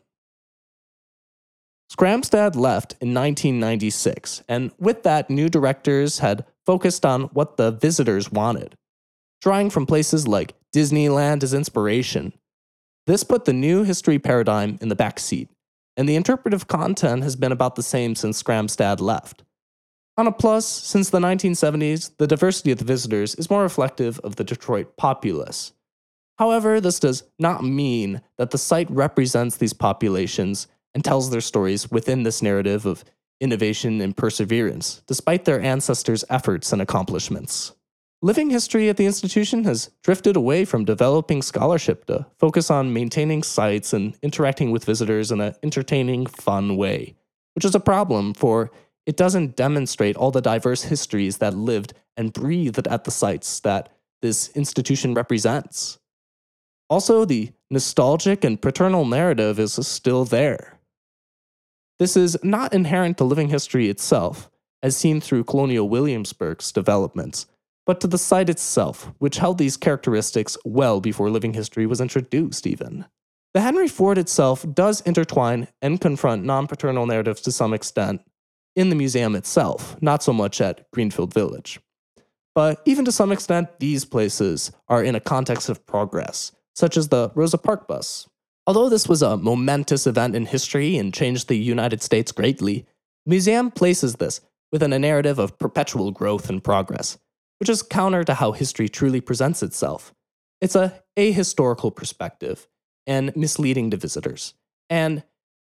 Skramstad 1.90 2.54
left 2.54 2.92
in 3.00 3.14
1996, 3.14 4.42
and 4.48 4.70
with 4.78 5.02
that, 5.02 5.30
new 5.30 5.48
directors 5.48 6.18
had 6.18 6.44
focused 6.66 7.04
on 7.04 7.22
what 7.32 7.56
the 7.56 7.70
visitors 7.70 8.30
wanted, 8.30 8.76
drawing 9.40 9.70
from 9.70 9.86
places 9.86 10.26
like 10.26 10.54
Disneyland 10.74 11.42
as 11.42 11.54
inspiration. 11.54 12.32
This 13.06 13.24
put 13.24 13.44
the 13.44 13.52
new 13.52 13.84
history 13.84 14.18
paradigm 14.18 14.78
in 14.80 14.88
the 14.88 14.96
back 14.96 15.18
seat 15.18 15.48
and 15.98 16.08
the 16.08 16.14
interpretive 16.14 16.68
content 16.68 17.24
has 17.24 17.34
been 17.34 17.50
about 17.50 17.74
the 17.74 17.82
same 17.82 18.14
since 18.14 18.40
Skramstad 18.40 19.00
left. 19.00 19.42
On 20.16 20.28
a 20.28 20.32
plus, 20.32 20.64
since 20.64 21.10
the 21.10 21.18
1970s, 21.18 22.16
the 22.18 22.26
diversity 22.26 22.70
of 22.70 22.78
the 22.78 22.84
visitors 22.84 23.34
is 23.34 23.50
more 23.50 23.62
reflective 23.62 24.20
of 24.20 24.36
the 24.36 24.44
Detroit 24.44 24.96
populace. 24.96 25.72
However, 26.38 26.80
this 26.80 27.00
does 27.00 27.24
not 27.40 27.64
mean 27.64 28.20
that 28.36 28.52
the 28.52 28.58
site 28.58 28.88
represents 28.92 29.56
these 29.56 29.72
populations 29.72 30.68
and 30.94 31.04
tells 31.04 31.30
their 31.30 31.40
stories 31.40 31.90
within 31.90 32.22
this 32.22 32.42
narrative 32.42 32.86
of 32.86 33.04
innovation 33.40 34.00
and 34.00 34.16
perseverance, 34.16 35.02
despite 35.08 35.46
their 35.46 35.60
ancestors' 35.60 36.24
efforts 36.30 36.72
and 36.72 36.80
accomplishments. 36.80 37.72
Living 38.20 38.50
history 38.50 38.88
at 38.88 38.96
the 38.96 39.06
institution 39.06 39.62
has 39.62 39.90
drifted 40.02 40.34
away 40.34 40.64
from 40.64 40.84
developing 40.84 41.40
scholarship 41.40 42.04
to 42.06 42.26
focus 42.36 42.68
on 42.68 42.92
maintaining 42.92 43.44
sites 43.44 43.92
and 43.92 44.16
interacting 44.22 44.72
with 44.72 44.84
visitors 44.84 45.30
in 45.30 45.40
an 45.40 45.54
entertaining, 45.62 46.26
fun 46.26 46.76
way, 46.76 47.14
which 47.54 47.64
is 47.64 47.76
a 47.76 47.80
problem 47.80 48.34
for 48.34 48.72
it 49.06 49.16
doesn't 49.16 49.54
demonstrate 49.54 50.16
all 50.16 50.32
the 50.32 50.40
diverse 50.40 50.82
histories 50.82 51.38
that 51.38 51.54
lived 51.54 51.94
and 52.16 52.32
breathed 52.32 52.88
at 52.88 53.04
the 53.04 53.12
sites 53.12 53.60
that 53.60 53.88
this 54.20 54.48
institution 54.56 55.14
represents. 55.14 56.00
Also, 56.90 57.24
the 57.24 57.52
nostalgic 57.70 58.42
and 58.42 58.60
paternal 58.60 59.04
narrative 59.04 59.60
is 59.60 59.74
still 59.86 60.24
there. 60.24 60.80
This 62.00 62.16
is 62.16 62.36
not 62.42 62.74
inherent 62.74 63.16
to 63.18 63.24
living 63.24 63.48
history 63.48 63.88
itself, 63.88 64.50
as 64.82 64.96
seen 64.96 65.20
through 65.20 65.44
Colonial 65.44 65.88
Williamsburg's 65.88 66.72
developments, 66.72 67.46
but 67.88 68.02
to 68.02 68.06
the 68.06 68.18
site 68.18 68.50
itself, 68.50 69.10
which 69.16 69.38
held 69.38 69.56
these 69.56 69.78
characteristics 69.78 70.58
well 70.62 71.00
before 71.00 71.30
living 71.30 71.54
history 71.54 71.86
was 71.86 72.02
introduced, 72.02 72.66
even. 72.66 73.06
The 73.54 73.62
Henry 73.62 73.88
Ford 73.88 74.18
itself 74.18 74.66
does 74.74 75.00
intertwine 75.00 75.68
and 75.80 75.98
confront 75.98 76.44
non 76.44 76.66
paternal 76.66 77.06
narratives 77.06 77.40
to 77.40 77.50
some 77.50 77.72
extent 77.72 78.20
in 78.76 78.90
the 78.90 78.94
museum 78.94 79.34
itself, 79.34 79.96
not 80.02 80.22
so 80.22 80.34
much 80.34 80.60
at 80.60 80.88
Greenfield 80.90 81.32
Village. 81.32 81.80
But 82.54 82.82
even 82.84 83.06
to 83.06 83.12
some 83.12 83.32
extent, 83.32 83.80
these 83.80 84.04
places 84.04 84.70
are 84.88 85.02
in 85.02 85.14
a 85.14 85.20
context 85.20 85.70
of 85.70 85.86
progress, 85.86 86.52
such 86.76 86.98
as 86.98 87.08
the 87.08 87.32
Rosa 87.34 87.56
Parks 87.56 87.86
bus. 87.88 88.28
Although 88.66 88.90
this 88.90 89.08
was 89.08 89.22
a 89.22 89.38
momentous 89.38 90.06
event 90.06 90.36
in 90.36 90.44
history 90.44 90.98
and 90.98 91.14
changed 91.14 91.48
the 91.48 91.56
United 91.56 92.02
States 92.02 92.32
greatly, 92.32 92.84
the 93.24 93.30
museum 93.30 93.70
places 93.70 94.16
this 94.16 94.42
within 94.70 94.92
a 94.92 94.98
narrative 94.98 95.38
of 95.38 95.58
perpetual 95.58 96.10
growth 96.10 96.50
and 96.50 96.62
progress, 96.62 97.16
which 97.58 97.68
is 97.68 97.82
counter 97.82 98.24
to 98.24 98.34
how 98.34 98.52
history 98.52 98.88
truly 98.88 99.20
presents 99.20 99.62
itself. 99.62 100.14
It's 100.60 100.76
a 100.76 101.02
ahistorical 101.16 101.94
perspective 101.94 102.68
and 103.06 103.34
misleading 103.36 103.90
to 103.90 103.96
visitors. 103.96 104.54
And 104.90 105.22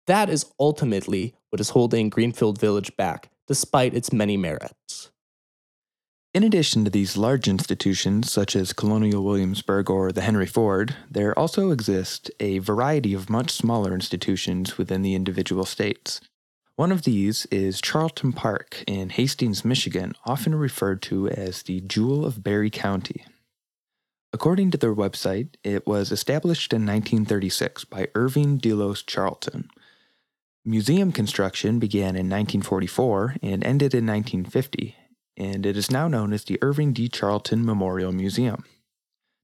that 0.06 0.28
is 0.28 0.46
ultimately 0.58 1.34
what 1.50 1.60
is 1.60 1.70
holding 1.70 2.08
Greenfield 2.08 2.58
Village 2.58 2.96
back, 2.96 3.30
despite 3.46 3.94
its 3.94 4.12
many 4.12 4.36
merits. 4.36 5.10
In 6.34 6.42
addition 6.42 6.84
to 6.84 6.90
these 6.90 7.18
large 7.18 7.46
institutions, 7.46 8.32
such 8.32 8.56
as 8.56 8.72
Colonial 8.72 9.22
Williamsburg 9.22 9.90
or 9.90 10.12
the 10.12 10.22
Henry 10.22 10.46
Ford, 10.46 10.96
there 11.10 11.38
also 11.38 11.70
exist 11.70 12.30
a 12.40 12.58
variety 12.58 13.12
of 13.12 13.28
much 13.28 13.50
smaller 13.50 13.92
institutions 13.92 14.78
within 14.78 15.02
the 15.02 15.14
individual 15.14 15.66
states. 15.66 16.22
One 16.82 16.90
of 16.90 17.02
these 17.02 17.46
is 17.46 17.80
Charlton 17.80 18.32
Park 18.32 18.82
in 18.88 19.10
Hastings, 19.10 19.64
Michigan, 19.64 20.14
often 20.24 20.52
referred 20.52 21.00
to 21.02 21.28
as 21.28 21.62
the 21.62 21.80
Jewel 21.80 22.26
of 22.26 22.42
Barry 22.42 22.70
County. 22.70 23.24
According 24.32 24.72
to 24.72 24.78
their 24.78 24.92
website, 24.92 25.50
it 25.62 25.86
was 25.86 26.10
established 26.10 26.72
in 26.72 26.84
1936 26.84 27.84
by 27.84 28.08
Irving 28.16 28.56
Delos 28.58 29.04
Charlton. 29.04 29.68
Museum 30.64 31.12
construction 31.12 31.78
began 31.78 32.16
in 32.16 32.28
1944 32.28 33.36
and 33.40 33.62
ended 33.62 33.94
in 33.94 34.04
1950, 34.04 34.96
and 35.36 35.64
it 35.64 35.76
is 35.76 35.88
now 35.88 36.08
known 36.08 36.32
as 36.32 36.42
the 36.42 36.58
Irving 36.60 36.92
D. 36.92 37.08
Charlton 37.08 37.64
Memorial 37.64 38.10
Museum. 38.10 38.64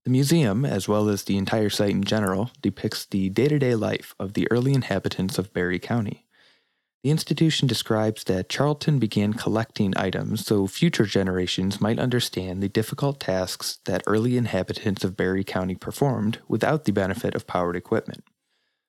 The 0.02 0.10
museum, 0.10 0.64
as 0.64 0.88
well 0.88 1.08
as 1.08 1.22
the 1.22 1.36
entire 1.36 1.70
site 1.70 1.90
in 1.90 2.02
general, 2.02 2.50
depicts 2.60 3.06
the 3.06 3.28
day 3.28 3.46
to 3.46 3.60
day 3.60 3.76
life 3.76 4.16
of 4.18 4.32
the 4.32 4.50
early 4.50 4.74
inhabitants 4.74 5.38
of 5.38 5.52
Barry 5.52 5.78
County. 5.78 6.24
The 7.04 7.10
institution 7.10 7.68
describes 7.68 8.24
that 8.24 8.48
Charlton 8.48 8.98
began 8.98 9.32
collecting 9.32 9.94
items 9.96 10.44
so 10.44 10.66
future 10.66 11.06
generations 11.06 11.80
might 11.80 11.98
understand 11.98 12.60
the 12.60 12.68
difficult 12.68 13.20
tasks 13.20 13.78
that 13.84 14.02
early 14.06 14.36
inhabitants 14.36 15.04
of 15.04 15.16
Barry 15.16 15.44
County 15.44 15.76
performed 15.76 16.38
without 16.48 16.84
the 16.84 16.92
benefit 16.92 17.36
of 17.36 17.46
powered 17.46 17.76
equipment. 17.76 18.24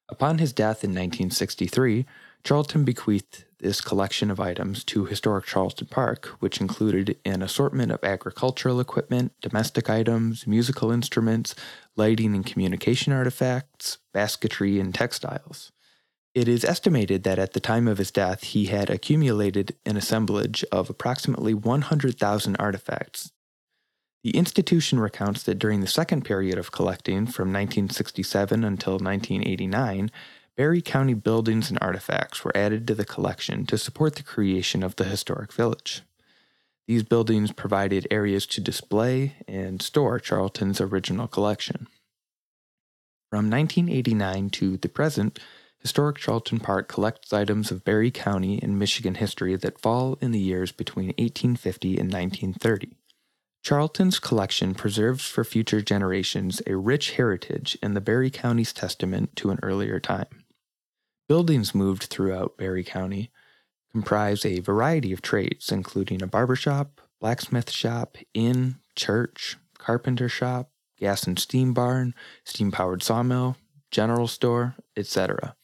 Upon 0.10 0.40
his 0.40 0.54
death 0.54 0.84
in 0.84 0.90
1963, 0.90 2.08
Charlton 2.44 2.84
bequeathed 2.84 3.46
this 3.60 3.80
collection 3.80 4.32
of 4.32 4.40
items 4.40 4.84
to 4.86 5.06
Historic 5.06 5.46
Charlton 5.46 5.88
Park, 5.88 6.28
which 6.40 6.60
included 6.60 7.18
an 7.26 7.44
assortment 7.44 7.92
of 7.92 8.04
agricultural 8.04 8.80
equipment, 8.80 9.34
domestic 9.40 9.88
items, 9.88 10.48
musical 10.48 10.92
instruments, 10.92 11.54
lighting 11.96 12.34
and 12.34 12.46
communication 12.46 13.14
artifacts, 13.14 14.00
basketry, 14.14 14.80
and 14.80 14.96
textiles. 14.96 15.72
It 16.36 16.48
is 16.48 16.64
estimated 16.64 17.24
that 17.24 17.40
at 17.40 17.54
the 17.54 17.60
time 17.60 17.88
of 17.88 17.98
his 17.98 18.12
death, 18.12 18.44
he 18.44 18.66
had 18.66 18.90
accumulated 18.90 19.76
an 19.86 19.98
assemblage 19.98 20.64
of 20.72 20.90
approximately 20.90 21.54
100,000 21.54 22.56
artifacts. 22.58 23.32
The 24.24 24.32
institution 24.32 25.00
recounts 25.00 25.44
that 25.44 25.60
during 25.60 25.80
the 25.80 25.88
second 25.88 26.26
period 26.26 26.58
of 26.58 26.72
collecting, 26.72 27.26
from 27.26 27.54
1967 27.54 28.64
until 28.64 28.94
1989, 28.94 30.12
Barry 30.56 30.82
County 30.82 31.14
buildings 31.14 31.70
and 31.70 31.80
artifacts 31.82 32.44
were 32.44 32.56
added 32.56 32.86
to 32.88 32.96
the 32.96 33.06
collection 33.06 33.66
to 33.66 33.78
support 33.78 34.16
the 34.16 34.24
creation 34.24 34.84
of 34.84 34.98
the 34.98 35.06
historic 35.06 35.54
village. 35.54 36.04
These 36.86 37.04
buildings 37.04 37.54
provided 37.54 38.08
areas 38.12 38.46
to 38.48 38.62
display 38.62 39.36
and 39.48 39.82
store 39.82 40.20
Charlton's 40.20 40.82
original 40.82 41.28
collection. 41.28 41.88
From 43.30 43.50
1989 43.50 44.50
to 44.50 44.78
the 44.78 44.90
present, 44.90 45.40
Historic 45.82 46.18
Charlton 46.18 46.60
Park 46.60 46.90
collects 46.90 47.32
items 47.32 47.72
of 47.72 47.86
Barry 47.86 48.12
County 48.12 48.60
and 48.62 48.78
Michigan 48.78 49.16
history 49.16 49.56
that 49.56 49.80
fall 49.80 50.18
in 50.22 50.32
the 50.32 50.40
years 50.40 50.72
between 50.72 51.08
1850 51.18 51.90
and 51.98 52.12
1930. 52.12 52.98
Charlton's 53.64 54.20
collection 54.20 54.74
preserves 54.74 55.26
for 55.26 55.44
future 55.44 55.82
generations 55.82 56.62
a 56.68 56.76
rich 56.76 57.12
heritage 57.12 57.78
in 57.82 57.94
the 57.94 58.02
Barry 58.02 58.30
County's 58.30 58.74
testament 58.74 59.36
to 59.38 59.52
an 59.52 59.60
earlier 59.64 60.00
time. 60.00 60.44
Buildings 61.28 61.76
moved 61.76 62.04
throughout 62.04 62.58
Barry 62.58 62.84
County 62.84 63.32
comprise 63.92 64.46
a 64.46 64.60
variety 64.60 65.12
of 65.12 65.22
trades, 65.22 65.72
including 65.72 66.22
a 66.22 66.28
barber 66.28 66.56
shop, 66.56 67.02
blacksmith 67.20 67.72
shop, 67.72 68.18
inn, 68.34 68.76
church, 68.96 69.58
carpenter 69.78 70.30
shop, 70.30 70.70
gas 70.98 71.26
and 71.26 71.40
steam 71.40 71.74
barn, 71.74 72.14
steam 72.44 72.72
powered 72.72 73.02
sawmill, 73.02 73.58
general 73.92 74.28
store, 74.28 74.76
etc. 74.96 75.56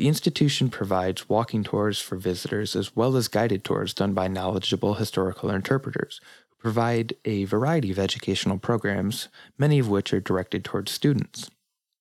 The 0.00 0.08
institution 0.08 0.70
provides 0.70 1.28
walking 1.28 1.62
tours 1.62 2.00
for 2.00 2.16
visitors 2.16 2.74
as 2.74 2.96
well 2.96 3.16
as 3.16 3.28
guided 3.28 3.64
tours 3.64 3.92
done 3.92 4.14
by 4.14 4.28
knowledgeable 4.28 4.94
historical 4.94 5.50
interpreters 5.50 6.22
who 6.48 6.56
provide 6.56 7.16
a 7.26 7.44
variety 7.44 7.90
of 7.90 7.98
educational 7.98 8.56
programs, 8.56 9.28
many 9.58 9.78
of 9.78 9.90
which 9.90 10.14
are 10.14 10.20
directed 10.22 10.64
towards 10.64 10.90
students. 10.90 11.50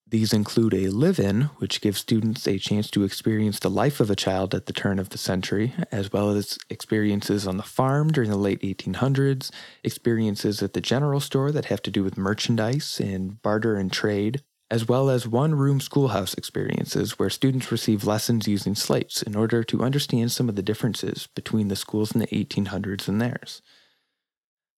These 0.08 0.32
include 0.32 0.74
a 0.76 0.88
live 0.88 1.20
in, 1.20 1.50
which 1.58 1.82
gives 1.82 2.00
students 2.00 2.48
a 2.48 2.58
chance 2.58 2.90
to 2.92 3.04
experience 3.04 3.60
the 3.60 3.70
life 3.70 4.00
of 4.00 4.10
a 4.10 4.16
child 4.16 4.56
at 4.56 4.66
the 4.66 4.72
turn 4.72 4.98
of 4.98 5.10
the 5.10 5.18
century, 5.18 5.74
as 5.92 6.14
well 6.14 6.30
as 6.30 6.58
experiences 6.70 7.46
on 7.46 7.58
the 7.58 7.64
farm 7.64 8.14
during 8.14 8.30
the 8.30 8.38
late 8.38 8.62
1800s, 8.62 9.52
experiences 9.84 10.64
at 10.64 10.72
the 10.72 10.80
general 10.80 11.20
store 11.20 11.52
that 11.52 11.66
have 11.66 11.82
to 11.82 11.92
do 11.92 12.06
with 12.06 12.18
merchandise 12.18 13.02
and 13.02 13.42
barter 13.42 13.76
and 13.76 13.92
trade, 13.92 14.42
as 14.72 14.88
well 14.88 15.10
as 15.10 15.28
one 15.28 15.56
room 15.56 15.80
schoolhouse 15.80 16.34
experiences 16.34 17.18
where 17.18 17.30
students 17.30 17.72
receive 17.72 18.06
lessons 18.06 18.48
using 18.48 18.76
slates 18.76 19.22
in 19.22 19.36
order 19.36 19.64
to 19.64 19.84
understand 19.84 20.32
some 20.32 20.48
of 20.48 20.56
the 20.56 20.62
differences 20.62 21.28
between 21.36 21.68
the 21.68 21.76
schools 21.76 22.12
in 22.12 22.20
the 22.20 22.28
1800s 22.28 23.08
and 23.08 23.22
theirs. 23.22 23.62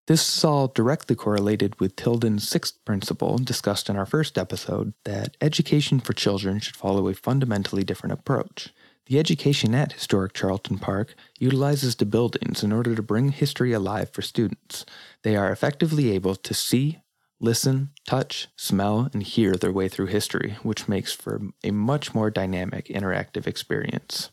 This 0.08 0.38
is 0.38 0.44
all 0.44 0.68
directly 0.68 1.16
correlated 1.16 1.80
with 1.80 1.96
Tilden's 1.96 2.48
sixth 2.48 2.84
principle 2.86 3.38
discussed 3.38 3.90
in 3.90 3.96
our 3.96 4.06
first 4.06 4.38
episode 4.38 4.94
that 5.06 5.38
education 5.42 6.00
for 6.00 6.14
children 6.14 6.60
should 6.60 6.76
follow 6.76 7.08
a 7.08 7.14
fundamentally 7.14 7.84
different 7.84 8.14
approach. 8.14 8.74
The 9.06 9.20
education 9.20 9.76
at 9.76 9.94
Historic 9.94 10.34
Charlton 10.34 10.80
Park 10.80 11.16
utilizes 11.40 11.96
the 11.96 12.06
buildings 12.06 12.64
in 12.64 12.72
order 12.72 12.96
to 12.96 13.02
bring 13.04 13.30
history 13.30 13.74
alive 13.74 14.10
for 14.10 14.22
students. 14.22 14.86
They 15.24 15.36
are 15.36 15.52
effectively 15.52 16.12
able 16.12 16.36
to 16.36 16.54
see, 16.54 17.00
listen, 17.42 17.90
touch, 18.08 18.48
smell, 18.56 19.10
and 19.14 19.24
hear 19.24 19.56
their 19.56 19.72
way 19.72 19.90
through 19.90 20.06
history, 20.06 20.58
which 20.64 20.88
makes 20.88 21.12
for 21.12 21.42
a 21.64 21.72
much 21.72 22.14
more 22.14 22.30
dynamic 22.30 22.86
interactive 22.86 23.48
experience. 23.48 24.32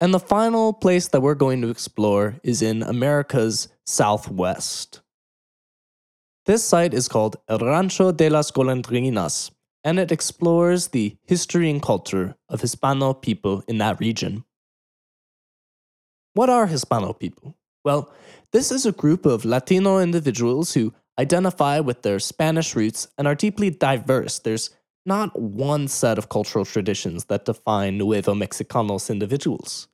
And 0.00 0.14
the 0.14 0.20
final 0.20 0.72
place 0.72 1.08
that 1.08 1.20
we're 1.20 1.34
going 1.34 1.60
to 1.62 1.70
explore 1.70 2.36
is 2.44 2.62
in 2.62 2.82
America's 2.82 3.68
Southwest. 3.84 5.00
This 6.46 6.64
site 6.64 6.94
is 6.94 7.08
called 7.08 7.36
El 7.48 7.58
Rancho 7.58 8.12
de 8.12 8.30
las 8.30 8.50
Golondrinas, 8.52 9.50
and 9.82 9.98
it 9.98 10.12
explores 10.12 10.88
the 10.88 11.16
history 11.24 11.68
and 11.68 11.82
culture 11.82 12.36
of 12.48 12.60
Hispano 12.60 13.12
people 13.12 13.64
in 13.66 13.78
that 13.78 13.98
region. 13.98 14.44
What 16.34 16.48
are 16.48 16.68
Hispano 16.68 17.12
people? 17.12 17.56
Well, 17.84 18.12
this 18.52 18.70
is 18.70 18.86
a 18.86 18.92
group 18.92 19.26
of 19.26 19.44
Latino 19.44 19.98
individuals 19.98 20.74
who 20.74 20.94
identify 21.18 21.80
with 21.80 22.02
their 22.02 22.18
Spanish 22.18 22.76
roots 22.76 23.08
and 23.18 23.26
are 23.26 23.34
deeply 23.34 23.70
diverse. 23.70 24.38
There's 24.38 24.70
not 25.04 25.38
one 25.38 25.88
set 25.88 26.18
of 26.18 26.28
cultural 26.28 26.64
traditions 26.64 27.24
that 27.24 27.44
define 27.44 27.98
Nuevo 27.98 28.34
Mexicanos 28.34 29.10
individuals. 29.10 29.88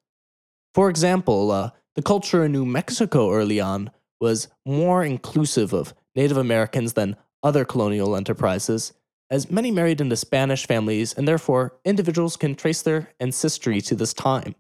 For 0.75 0.91
example, 0.91 1.51
uh, 1.51 1.71
the 1.95 2.03
culture 2.03 2.45
in 2.45 2.53
New 2.53 2.67
Mexico 2.67 3.31
early 3.33 3.61
on 3.61 3.91
was 4.21 4.49
more 4.67 5.05
inclusive 5.05 5.73
of 5.73 5.95
Native 6.17 6.37
Americans 6.37 6.95
than 6.95 7.17
other 7.43 7.65
colonial 7.65 8.17
enterprises, 8.17 8.93
as 9.31 9.51
many 9.51 9.71
married 9.71 10.01
into 10.01 10.17
Spanish 10.17 10.67
families, 10.67 11.13
and 11.15 11.29
therefore 11.29 11.77
individuals 11.85 12.37
can 12.37 12.55
trace 12.55 12.83
their 12.83 13.11
ancestry 13.21 13.81
to 13.83 13.95
this 13.95 14.13
time. 14.13 14.55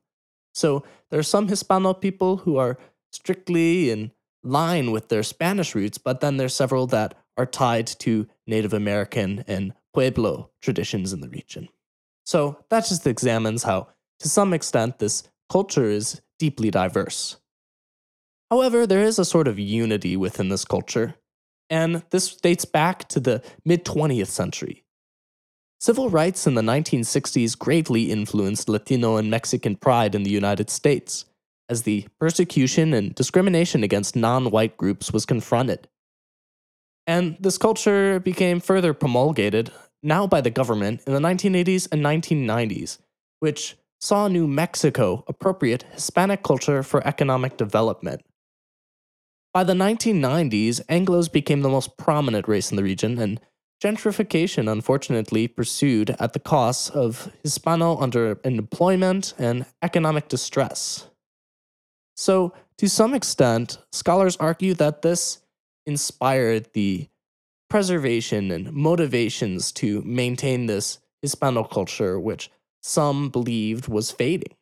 So 0.52 0.84
there 1.10 1.18
are 1.18 1.24
some 1.24 1.48
Hispano 1.48 1.94
people 1.94 2.38
who 2.38 2.56
are 2.56 2.78
strictly 3.10 3.90
and 3.90 4.10
line 4.44 4.92
with 4.92 5.08
their 5.08 5.22
Spanish 5.22 5.74
roots, 5.74 5.98
but 5.98 6.20
then 6.20 6.36
there's 6.36 6.54
several 6.54 6.86
that 6.88 7.14
are 7.36 7.46
tied 7.46 7.86
to 7.86 8.28
Native 8.46 8.72
American 8.72 9.44
and 9.48 9.72
Pueblo 9.92 10.50
traditions 10.60 11.12
in 11.12 11.20
the 11.20 11.28
region. 11.28 11.68
So 12.24 12.58
that 12.70 12.86
just 12.86 13.06
examines 13.06 13.64
how, 13.64 13.88
to 14.20 14.28
some 14.28 14.52
extent, 14.52 14.98
this 14.98 15.24
culture 15.50 15.88
is 15.90 16.20
deeply 16.38 16.70
diverse. 16.70 17.36
However, 18.50 18.86
there 18.86 19.02
is 19.02 19.18
a 19.18 19.24
sort 19.24 19.48
of 19.48 19.58
unity 19.58 20.16
within 20.16 20.48
this 20.48 20.64
culture, 20.64 21.16
and 21.70 22.02
this 22.10 22.36
dates 22.36 22.64
back 22.64 23.08
to 23.08 23.20
the 23.20 23.42
mid 23.64 23.84
20th 23.84 24.28
century. 24.28 24.84
Civil 25.80 26.08
rights 26.08 26.46
in 26.46 26.54
the 26.54 26.62
1960s 26.62 27.58
greatly 27.58 28.10
influenced 28.10 28.68
Latino 28.68 29.16
and 29.16 29.30
Mexican 29.30 29.76
pride 29.76 30.14
in 30.14 30.22
the 30.22 30.30
United 30.30 30.70
States, 30.70 31.26
as 31.68 31.82
the 31.82 32.06
persecution 32.18 32.92
and 32.92 33.14
discrimination 33.14 33.82
against 33.82 34.16
non 34.16 34.50
white 34.50 34.76
groups 34.76 35.12
was 35.12 35.26
confronted. 35.26 35.88
And 37.06 37.36
this 37.38 37.58
culture 37.58 38.20
became 38.20 38.60
further 38.60 38.94
promulgated, 38.94 39.70
now 40.02 40.26
by 40.26 40.40
the 40.40 40.50
government, 40.50 41.02
in 41.06 41.12
the 41.12 41.20
1980s 41.20 41.88
and 41.92 42.02
1990s, 42.02 42.98
which 43.40 43.76
saw 44.00 44.28
New 44.28 44.46
Mexico 44.46 45.24
appropriate 45.28 45.84
Hispanic 45.92 46.42
culture 46.42 46.82
for 46.82 47.06
economic 47.06 47.56
development. 47.56 48.22
By 49.52 49.64
the 49.64 49.72
1990s, 49.72 50.84
Anglos 50.86 51.30
became 51.30 51.62
the 51.62 51.68
most 51.68 51.96
prominent 51.96 52.48
race 52.48 52.70
in 52.70 52.76
the 52.76 52.82
region, 52.82 53.18
and 53.18 53.40
gentrification 53.82 54.70
unfortunately 54.70 55.46
pursued 55.46 56.16
at 56.18 56.32
the 56.32 56.40
cost 56.40 56.90
of 56.90 57.30
Hispano 57.42 57.96
underemployment 57.96 59.34
and 59.38 59.66
economic 59.82 60.28
distress. 60.28 61.08
So, 62.14 62.52
to 62.78 62.88
some 62.88 63.14
extent, 63.14 63.78
scholars 63.92 64.36
argue 64.36 64.74
that 64.74 65.02
this 65.02 65.40
inspired 65.86 66.72
the 66.72 67.08
preservation 67.68 68.50
and 68.50 68.72
motivations 68.72 69.72
to 69.72 70.00
maintain 70.02 70.66
this 70.66 70.98
Hispano 71.22 71.64
culture, 71.64 72.20
which 72.20 72.50
some 72.82 73.30
believed 73.30 73.88
was 73.88 74.10
fading. 74.10 74.54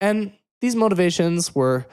And 0.00 0.32
these 0.60 0.76
motivations 0.76 1.54
were 1.54 1.86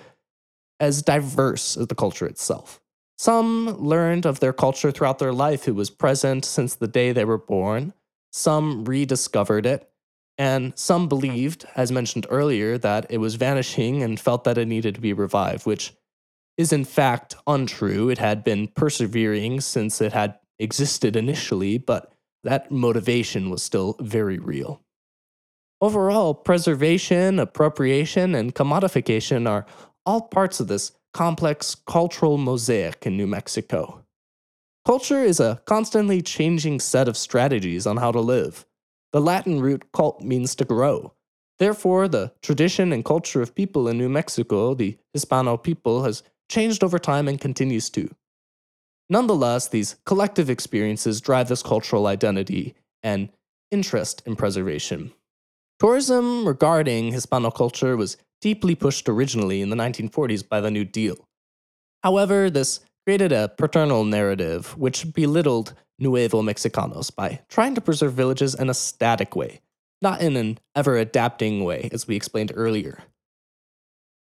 as 0.80 1.02
diverse 1.02 1.78
as 1.78 1.88
the 1.88 1.96
culture 1.96 2.26
itself. 2.26 2.82
Some 3.18 3.78
learned 3.78 4.26
of 4.26 4.40
their 4.40 4.52
culture 4.52 4.92
throughout 4.92 5.20
their 5.20 5.32
life, 5.32 5.68
it 5.68 5.76
was 5.76 5.90
present 5.90 6.44
since 6.44 6.76
the 6.76 6.88
day 6.88 7.12
they 7.12 7.26
were 7.26 7.38
born. 7.38 7.94
Some 8.32 8.84
rediscovered 8.84 9.66
it, 9.66 9.90
and 10.38 10.78
some 10.78 11.08
believed, 11.08 11.66
as 11.76 11.92
mentioned 11.92 12.26
earlier, 12.30 12.78
that 12.78 13.06
it 13.10 13.20
was 13.20 13.36
vanishing 13.36 14.02
and 14.02 14.20
felt 14.20 14.44
that 14.44 14.58
it 14.58 14.68
needed 14.68 14.96
to 14.96 15.02
be 15.02 15.14
revived, 15.14 15.66
which 15.66 15.94
is 16.58 16.74
in 16.74 16.86
fact 16.86 17.36
untrue. 17.48 18.10
It 18.10 18.18
had 18.18 18.44
been 18.44 18.68
persevering 18.68 19.62
since 19.62 20.02
it 20.02 20.14
had 20.14 20.40
existed 20.60 21.16
initially, 21.16 21.78
but 21.78 22.12
that 22.44 22.72
motivation 22.72 23.50
was 23.50 23.64
still 23.64 23.96
very 24.00 24.38
real. 24.38 24.82
Overall, 25.82 26.34
preservation, 26.34 27.40
appropriation, 27.40 28.36
and 28.36 28.56
commodification 28.56 29.50
are 29.50 29.66
all 30.06 30.22
parts 30.22 30.60
of 30.60 30.68
this 30.68 30.92
complex 31.14 31.76
cultural 31.76 32.38
mosaic 32.38 33.06
in 33.06 33.18
New 33.18 33.28
Mexico. 33.28 34.04
Culture 34.86 35.24
is 35.24 35.40
a 35.40 35.62
constantly 35.66 36.22
changing 36.22 36.80
set 36.80 37.08
of 37.08 37.18
strategies 37.18 37.86
on 37.86 37.98
how 37.98 38.12
to 38.12 38.20
live. 38.20 38.66
The 39.14 39.22
Latin 39.22 39.62
root 39.62 39.92
cult 39.94 40.22
means 40.22 40.56
to 40.56 40.66
grow. 40.66 41.14
Therefore, 41.60 42.08
the 42.08 42.34
tradition 42.42 42.92
and 42.92 43.06
culture 43.06 43.42
of 43.42 43.56
people 43.56 43.88
in 43.88 43.98
New 43.98 44.10
Mexico, 44.10 44.74
the 44.74 44.98
Hispano 45.14 45.56
people, 45.56 46.04
has 46.04 46.24
changed 46.50 46.84
over 46.84 46.98
time 47.00 47.28
and 47.28 47.40
continues 47.40 47.90
to. 47.92 48.10
Nonetheless, 49.10 49.68
these 49.68 49.98
collective 50.06 50.50
experiences 50.50 51.22
drive 51.22 51.48
this 51.48 51.62
cultural 51.62 52.08
identity 52.08 52.74
and 53.04 53.30
interest 53.70 54.24
in 54.26 54.36
preservation. 54.36 55.14
Tourism 55.80 56.48
regarding 56.48 57.12
Hispano 57.12 57.52
culture 57.52 57.96
was 57.96 58.18
deeply 58.42 58.74
pushed 58.74 59.08
originally 59.08 59.62
in 59.62 59.70
the 59.70 59.76
1940s 59.76 60.48
by 60.48 60.60
the 60.60 60.72
New 60.72 60.86
Deal. 60.86 61.18
However, 62.02 62.50
this 62.50 62.80
created 63.06 63.32
a 63.32 63.50
paternal 63.50 64.04
narrative 64.04 64.78
which 64.78 65.14
belittled 65.14 65.74
Nuevo 66.00 66.42
Mexicanos 66.42 67.14
by 67.14 67.42
trying 67.50 67.76
to 67.76 67.82
preserve 67.82 68.14
villages 68.14 68.56
in 68.56 68.70
a 68.70 68.74
static 68.74 69.36
way, 69.36 69.62
not 70.02 70.22
in 70.22 70.36
an 70.36 70.60
ever 70.76 70.98
adapting 70.98 71.64
way, 71.64 71.90
as 71.92 72.08
we 72.08 72.16
explained 72.16 72.52
earlier. 72.56 73.04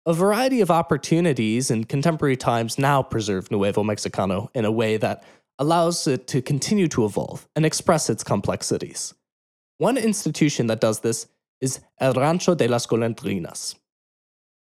A 0.05 0.13
variety 0.13 0.61
of 0.61 0.71
opportunities 0.71 1.69
in 1.69 1.83
contemporary 1.83 2.37
times 2.37 2.77
now 2.77 3.03
preserve 3.03 3.51
Nuevo 3.51 3.83
Mexicano 3.83 4.49
in 4.53 4.63
a 4.63 4.71
way 4.71 4.95
that 4.97 5.23
allows 5.59 6.07
it 6.07 6.27
to 6.27 6.41
continue 6.41 6.87
to 6.87 7.03
evolve 7.03 7.47
and 7.55 7.65
express 7.65 8.09
its 8.09 8.23
complexities. 8.23 9.13
One 9.79 9.97
institution 9.97 10.67
that 10.67 10.79
does 10.79 11.01
this 11.01 11.27
is 11.59 11.81
El 11.99 12.13
Rancho 12.13 12.55
de 12.55 12.67
las 12.67 12.85
Golondrinas. 12.85 13.75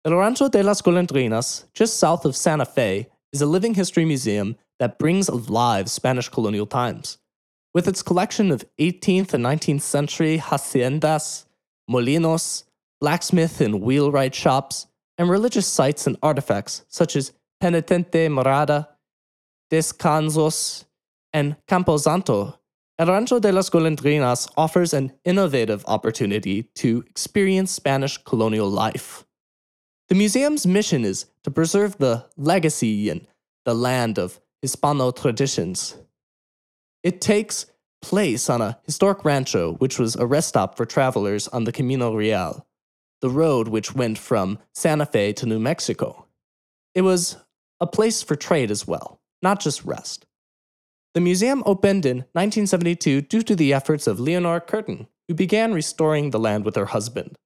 El 0.05 0.15
Rancho 0.15 0.49
de 0.49 0.63
las 0.63 0.81
Golondrinas, 0.81 1.65
just 1.73 1.97
south 1.97 2.25
of 2.25 2.35
Santa 2.35 2.65
Fe, 2.65 3.09
is 3.33 3.41
a 3.41 3.45
living 3.45 3.73
history 3.73 4.05
museum 4.05 4.55
that 4.79 4.99
brings 4.99 5.27
alive 5.27 5.89
Spanish 5.89 6.29
colonial 6.29 6.65
times. 6.65 7.17
With 7.73 7.87
its 7.87 8.03
collection 8.03 8.51
of 8.51 8.63
18th 8.79 9.33
and 9.33 9.43
19th 9.43 9.81
century 9.81 10.37
haciendas, 10.37 11.45
molinos, 11.89 12.63
blacksmith 13.01 13.59
and 13.59 13.81
wheelwright 13.81 14.35
shops, 14.35 14.87
and 15.17 15.29
religious 15.29 15.67
sites 15.67 16.07
and 16.07 16.17
artifacts 16.21 16.85
such 16.87 17.15
as 17.15 17.33
Penitente 17.61 18.29
Morada, 18.29 18.87
Descansos, 19.71 20.85
and 21.33 21.55
Camposanto, 21.67 22.57
El 22.99 23.07
Rancho 23.07 23.39
de 23.39 23.51
las 23.51 23.71
Golondrinas 23.71 24.47
offers 24.55 24.93
an 24.93 25.11
innovative 25.25 25.83
opportunity 25.87 26.63
to 26.75 27.03
experience 27.09 27.71
Spanish 27.71 28.19
colonial 28.19 28.69
life. 28.69 29.25
The 30.09 30.15
museum's 30.15 30.67
mission 30.67 31.05
is 31.05 31.25
to 31.43 31.51
preserve 31.51 31.97
the 31.97 32.25
legacy 32.37 33.09
and 33.09 33.27
the 33.65 33.73
land 33.73 34.17
of 34.17 34.39
Hispano 34.61 35.11
traditions. 35.11 35.97
It 37.03 37.21
takes 37.21 37.65
place 38.01 38.49
on 38.49 38.61
a 38.61 38.79
historic 38.85 39.23
rancho, 39.23 39.73
which 39.75 39.97
was 39.97 40.15
a 40.15 40.25
rest 40.25 40.49
stop 40.49 40.75
for 40.75 40.85
travelers 40.85 41.47
on 41.47 41.63
the 41.63 41.71
Camino 41.71 42.13
Real, 42.13 42.65
the 43.21 43.29
road 43.29 43.69
which 43.69 43.95
went 43.95 44.17
from 44.17 44.59
Santa 44.73 45.05
Fe 45.05 45.33
to 45.33 45.45
New 45.45 45.59
Mexico. 45.59 46.27
It 46.93 47.01
was 47.01 47.37
a 47.79 47.87
place 47.87 48.21
for 48.21 48.35
trade 48.35 48.71
as 48.71 48.85
well, 48.85 49.21
not 49.41 49.59
just 49.59 49.85
rest. 49.85 50.25
The 51.13 51.21
museum 51.21 51.63
opened 51.65 52.05
in 52.05 52.17
1972 52.33 53.21
due 53.21 53.41
to 53.43 53.55
the 53.55 53.73
efforts 53.73 54.07
of 54.07 54.19
Leonore 54.19 54.59
Curtin, 54.59 55.07
who 55.27 55.33
began 55.33 55.73
restoring 55.73 56.29
the 56.29 56.39
land 56.39 56.65
with 56.65 56.75
her 56.75 56.87
husband. 56.87 57.37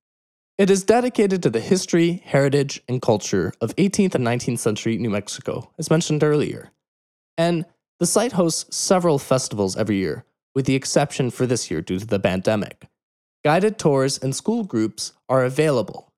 It 0.58 0.72
is 0.72 0.84
dedicated 0.84 1.43
to 1.43 1.52
the 1.52 1.60
history, 1.60 2.24
heritage, 2.26 2.82
and 2.88 3.00
culture 3.00 3.54
of 3.62 3.76
18th 3.76 4.15
and 4.15 4.26
19th 4.26 4.58
century 4.58 4.98
New 4.98 5.12
Mexico, 5.12 5.72
as 5.78 5.91
mentioned 5.91 6.24
earlier. 6.24 6.72
And 7.38 7.63
the 8.00 8.08
site 8.08 8.32
hosts 8.32 8.76
several 8.76 9.20
festivals 9.20 9.78
every 9.78 9.98
year, 9.98 10.26
with 10.56 10.65
the 10.65 10.74
exception 10.74 11.30
for 11.30 11.46
this 11.46 11.70
year 11.70 11.84
due 11.84 12.00
to 12.00 12.08
the 12.08 12.20
pandemic. 12.20 12.88
Guided 13.46 13.78
tours 13.78 14.17
and 14.17 14.36
school 14.36 14.63
groups 14.63 15.13
are 15.30 15.46
available. 15.46 16.12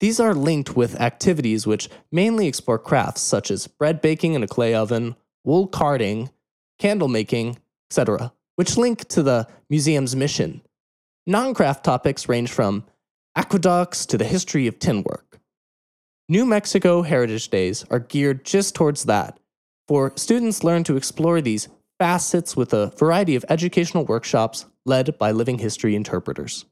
These 0.00 0.18
are 0.18 0.32
linked 0.32 0.74
with 0.74 0.98
activities 0.98 1.66
which 1.66 1.90
mainly 2.10 2.46
explore 2.46 2.78
crafts 2.78 3.20
such 3.20 3.50
as 3.50 3.66
bread 3.66 4.00
baking 4.00 4.32
in 4.32 4.42
a 4.42 4.48
clay 4.48 4.72
oven, 4.72 5.14
wool 5.44 5.66
carding, 5.66 6.30
candle 6.78 7.08
making, 7.08 7.58
etc., 7.90 8.32
which 8.56 8.78
link 8.78 9.06
to 9.08 9.22
the 9.22 9.46
museum's 9.68 10.16
mission. 10.16 10.62
Non 11.26 11.52
craft 11.52 11.84
topics 11.84 12.30
range 12.30 12.50
from 12.50 12.84
aqueducts 13.36 14.06
to 14.06 14.18
the 14.18 14.24
history 14.24 14.66
of 14.66 14.78
tin 14.78 15.02
work. 15.02 15.40
New 16.28 16.46
Mexico 16.46 17.02
Heritage 17.02 17.48
Days 17.48 17.84
are 17.90 17.98
geared 17.98 18.44
just 18.44 18.74
towards 18.74 19.04
that, 19.04 19.38
for 19.86 20.12
students 20.16 20.64
learn 20.64 20.84
to 20.84 20.96
explore 20.96 21.40
these 21.40 21.68
facets 21.98 22.56
with 22.56 22.72
a 22.72 22.92
variety 22.96 23.36
of 23.36 23.44
educational 23.48 24.04
workshops 24.04 24.66
led 24.86 25.18
by 25.18 25.32
living 25.32 25.58
history 25.58 25.94
interpreters. 25.94 26.64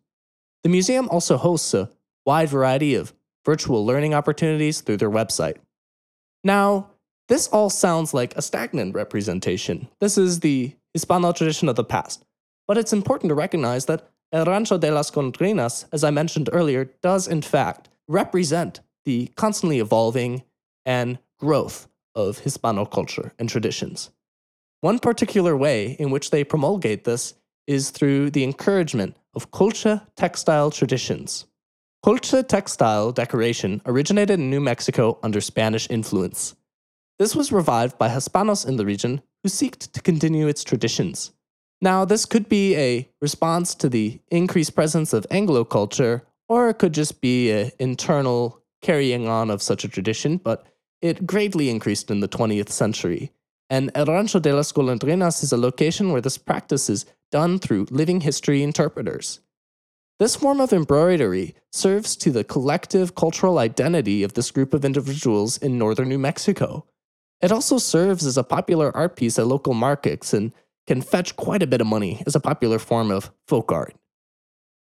The 0.63 0.69
museum 0.69 1.09
also 1.11 1.37
hosts 1.37 1.75
a 1.75 1.91
wide 2.25 2.49
variety 2.49 2.95
of 2.95 3.13
virtual 3.45 3.85
learning 3.85 4.15
opportunities 4.15 4.81
through 4.81 4.99
their 4.99 5.11
website. 5.11 5.57
Now, 6.45 6.91
this 7.29 7.49
all 7.49 7.71
sounds 7.71 8.15
like 8.15 8.37
a 8.37 8.43
stagnant 8.43 8.95
representation. 8.95 9.89
This 10.01 10.17
is 10.17 10.41
the 10.41 10.77
Hispano 10.95 11.33
tradition 11.33 11.69
of 11.69 11.77
the 11.77 11.85
past. 11.85 12.25
But 12.69 12.79
it's 12.79 12.93
important 12.93 13.31
to 13.31 13.35
recognize 13.35 13.87
that 13.87 14.09
El 14.33 14.47
Rancho 14.47 14.79
de 14.79 14.91
las 14.91 15.11
Golondrinas, 15.11 15.85
as 15.93 16.03
I 16.03 16.11
mentioned 16.11 16.49
earlier, 16.53 16.91
does 17.03 17.29
in 17.29 17.43
fact 17.43 17.91
represent 18.09 18.81
the 19.05 19.27
constantly 19.37 19.79
evolving 19.79 20.43
and 20.87 21.19
growth 21.39 21.87
of 22.15 22.39
Hispano 22.39 22.87
culture 22.87 23.35
and 23.39 23.49
traditions. 23.49 24.11
One 24.81 24.99
particular 24.99 25.55
way 25.55 25.97
in 25.99 26.11
which 26.11 26.31
they 26.31 26.45
promulgate 26.45 27.05
this 27.05 27.35
is 27.67 27.91
through 27.91 28.31
the 28.31 28.43
encouragement 28.43 29.17
of 29.35 29.51
colcha 29.51 30.07
textile 30.17 30.71
traditions. 30.71 31.45
Colcha 32.05 32.47
textile 32.47 33.13
decoration 33.13 33.83
originated 33.87 34.41
in 34.41 34.51
New 34.51 34.61
Mexico 34.61 35.19
under 35.23 35.41
Spanish 35.41 35.89
influence. 35.91 36.57
This 37.19 37.37
was 37.37 37.53
revived 37.53 37.99
by 37.99 38.09
Hispanos 38.09 38.67
in 38.67 38.77
the 38.77 38.87
region 38.87 39.23
who 39.43 39.51
seeked 39.51 39.93
to 39.93 40.01
continue 40.01 40.49
its 40.49 40.65
traditions. 40.65 41.33
Now, 41.83 42.05
this 42.05 42.27
could 42.27 42.49
be 42.49 42.77
a 42.77 43.09
response 43.21 43.75
to 43.75 43.89
the 43.89 44.21
increased 44.31 44.77
presence 44.77 45.13
of 45.13 45.27
Anglo 45.33 45.65
culture, 45.65 46.23
or 46.49 46.69
it 46.69 46.79
could 46.79 46.95
just 46.95 47.21
be 47.21 47.51
an 47.51 47.73
internal 47.81 48.63
carrying 48.83 49.27
on 49.27 49.51
of 49.51 49.61
such 49.61 49.83
a 49.83 49.89
tradition, 49.89 50.37
but 50.37 50.65
it 51.01 51.27
greatly 51.27 51.69
increased 51.69 52.09
in 52.09 52.21
the 52.21 52.29
20th 52.29 52.69
century. 52.69 53.33
And 53.69 53.91
El 53.97 54.07
Rancho 54.07 54.39
de 54.39 54.55
las 54.55 54.71
Golondrinas 54.71 55.43
is 55.43 55.53
a 55.53 55.57
location 55.57 56.13
where 56.13 56.21
this 56.21 56.39
practice 56.39 56.89
is 56.89 57.05
done 57.33 57.59
through 57.59 57.89
living 57.91 58.21
history 58.21 58.63
interpreters. 58.63 59.41
This 60.21 60.37
form 60.37 60.61
of 60.61 60.73
embroidery 60.73 61.57
serves 61.73 62.15
to 62.17 62.31
the 62.31 62.45
collective 62.45 63.17
cultural 63.17 63.59
identity 63.59 64.23
of 64.23 64.35
this 64.35 64.53
group 64.53 64.73
of 64.73 64.85
individuals 64.85 65.57
in 65.57 65.79
northern 65.79 66.11
New 66.11 66.19
Mexico. 66.19 66.87
It 67.41 67.51
also 67.51 67.79
serves 67.79 68.25
as 68.25 68.37
a 68.37 68.45
popular 68.45 68.97
art 68.97 69.17
piece 69.17 69.37
at 69.37 69.49
local 69.49 69.75
markets 69.75 70.33
and 70.33 70.53
can 70.87 71.01
fetch 71.01 71.37
quite 71.37 71.63
a 71.63 71.67
bit 71.67 71.81
of 71.81 71.87
money 71.87 72.23
as 72.27 72.35
a 72.35 72.41
popular 72.41 72.79
form 72.79 73.11
of 73.11 73.31
folk 73.47 73.71
art. 73.73 73.95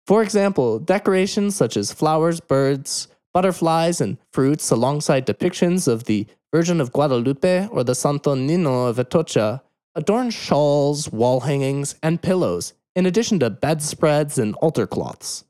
For 0.07 0.23
example, 0.23 0.79
decorations 0.79 1.55
such 1.55 1.77
as 1.77 1.93
flowers, 1.93 2.41
birds, 2.41 3.09
butterflies, 3.33 4.01
and 4.01 4.19
fruits 4.33 4.71
alongside 4.71 5.27
depictions 5.27 5.89
of 5.89 6.05
the 6.05 6.27
Virgin 6.53 6.81
of 6.81 6.93
Guadalupe 6.93 7.69
or 7.69 7.83
the 7.83 7.95
Santo 7.95 8.35
Nino 8.35 8.87
of 8.87 8.99
Atocha 8.99 9.63
adorn 9.95 10.31
shawls, 10.31 11.11
wall 11.13 11.41
hangings, 11.41 11.95
and 12.03 12.23
pillows, 12.23 12.73
in 12.95 13.07
addition 13.07 13.39
to 13.41 13.51
bedspreads 13.51 14.39
and 14.39 14.55
altar 14.57 14.87
cloths. 14.87 15.45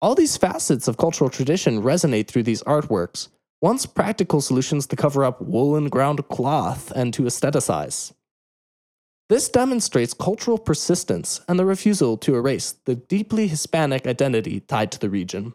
All 0.00 0.14
these 0.14 0.36
facets 0.36 0.88
of 0.88 0.96
cultural 0.96 1.30
tradition 1.30 1.82
resonate 1.82 2.26
through 2.26 2.42
these 2.44 2.62
artworks, 2.64 3.28
once 3.60 3.86
practical 3.86 4.40
solutions 4.40 4.86
to 4.88 4.96
cover 4.96 5.24
up 5.24 5.40
woolen 5.40 5.88
ground 5.88 6.26
cloth 6.28 6.90
and 6.96 7.14
to 7.14 7.22
aestheticize. 7.22 8.12
This 9.32 9.48
demonstrates 9.48 10.12
cultural 10.12 10.58
persistence 10.58 11.40
and 11.48 11.58
the 11.58 11.64
refusal 11.64 12.18
to 12.18 12.34
erase 12.34 12.72
the 12.84 12.96
deeply 12.96 13.48
Hispanic 13.48 14.06
identity 14.06 14.60
tied 14.60 14.92
to 14.92 14.98
the 14.98 15.08
region. 15.08 15.54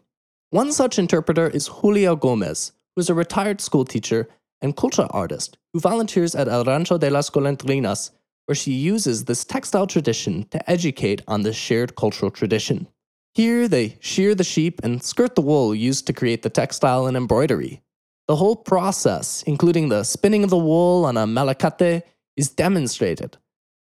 One 0.50 0.72
such 0.72 0.98
interpreter 0.98 1.48
is 1.48 1.70
Julia 1.80 2.16
Gomez, 2.16 2.72
who 2.96 3.00
is 3.02 3.08
a 3.08 3.14
retired 3.14 3.60
schoolteacher 3.60 4.26
and 4.60 4.76
culture 4.76 5.06
artist 5.10 5.58
who 5.72 5.78
volunteers 5.78 6.34
at 6.34 6.48
El 6.48 6.64
Rancho 6.64 6.98
de 6.98 7.08
las 7.08 7.30
Golondrinas, 7.30 8.10
where 8.46 8.56
she 8.56 8.72
uses 8.72 9.26
this 9.26 9.44
textile 9.44 9.86
tradition 9.86 10.48
to 10.50 10.68
educate 10.68 11.22
on 11.28 11.42
this 11.42 11.54
shared 11.54 11.94
cultural 11.94 12.32
tradition. 12.32 12.88
Here, 13.34 13.68
they 13.68 13.96
shear 14.00 14.34
the 14.34 14.42
sheep 14.42 14.80
and 14.82 15.04
skirt 15.04 15.36
the 15.36 15.40
wool 15.42 15.72
used 15.72 16.04
to 16.08 16.12
create 16.12 16.42
the 16.42 16.50
textile 16.50 17.06
and 17.06 17.16
embroidery. 17.16 17.80
The 18.26 18.34
whole 18.34 18.56
process, 18.56 19.44
including 19.46 19.88
the 19.88 20.02
spinning 20.02 20.42
of 20.42 20.50
the 20.50 20.58
wool 20.58 21.04
on 21.04 21.16
a 21.16 21.28
malacate, 21.28 22.02
is 22.36 22.50
demonstrated, 22.50 23.38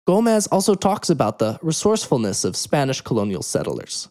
Gomez 0.07 0.47
also 0.47 0.73
talks 0.73 1.09
about 1.09 1.37
the 1.37 1.59
resourcefulness 1.61 2.45
of 2.45 2.55
Spanish 2.55 3.01
colonial 3.01 3.43
settlers. 3.43 4.09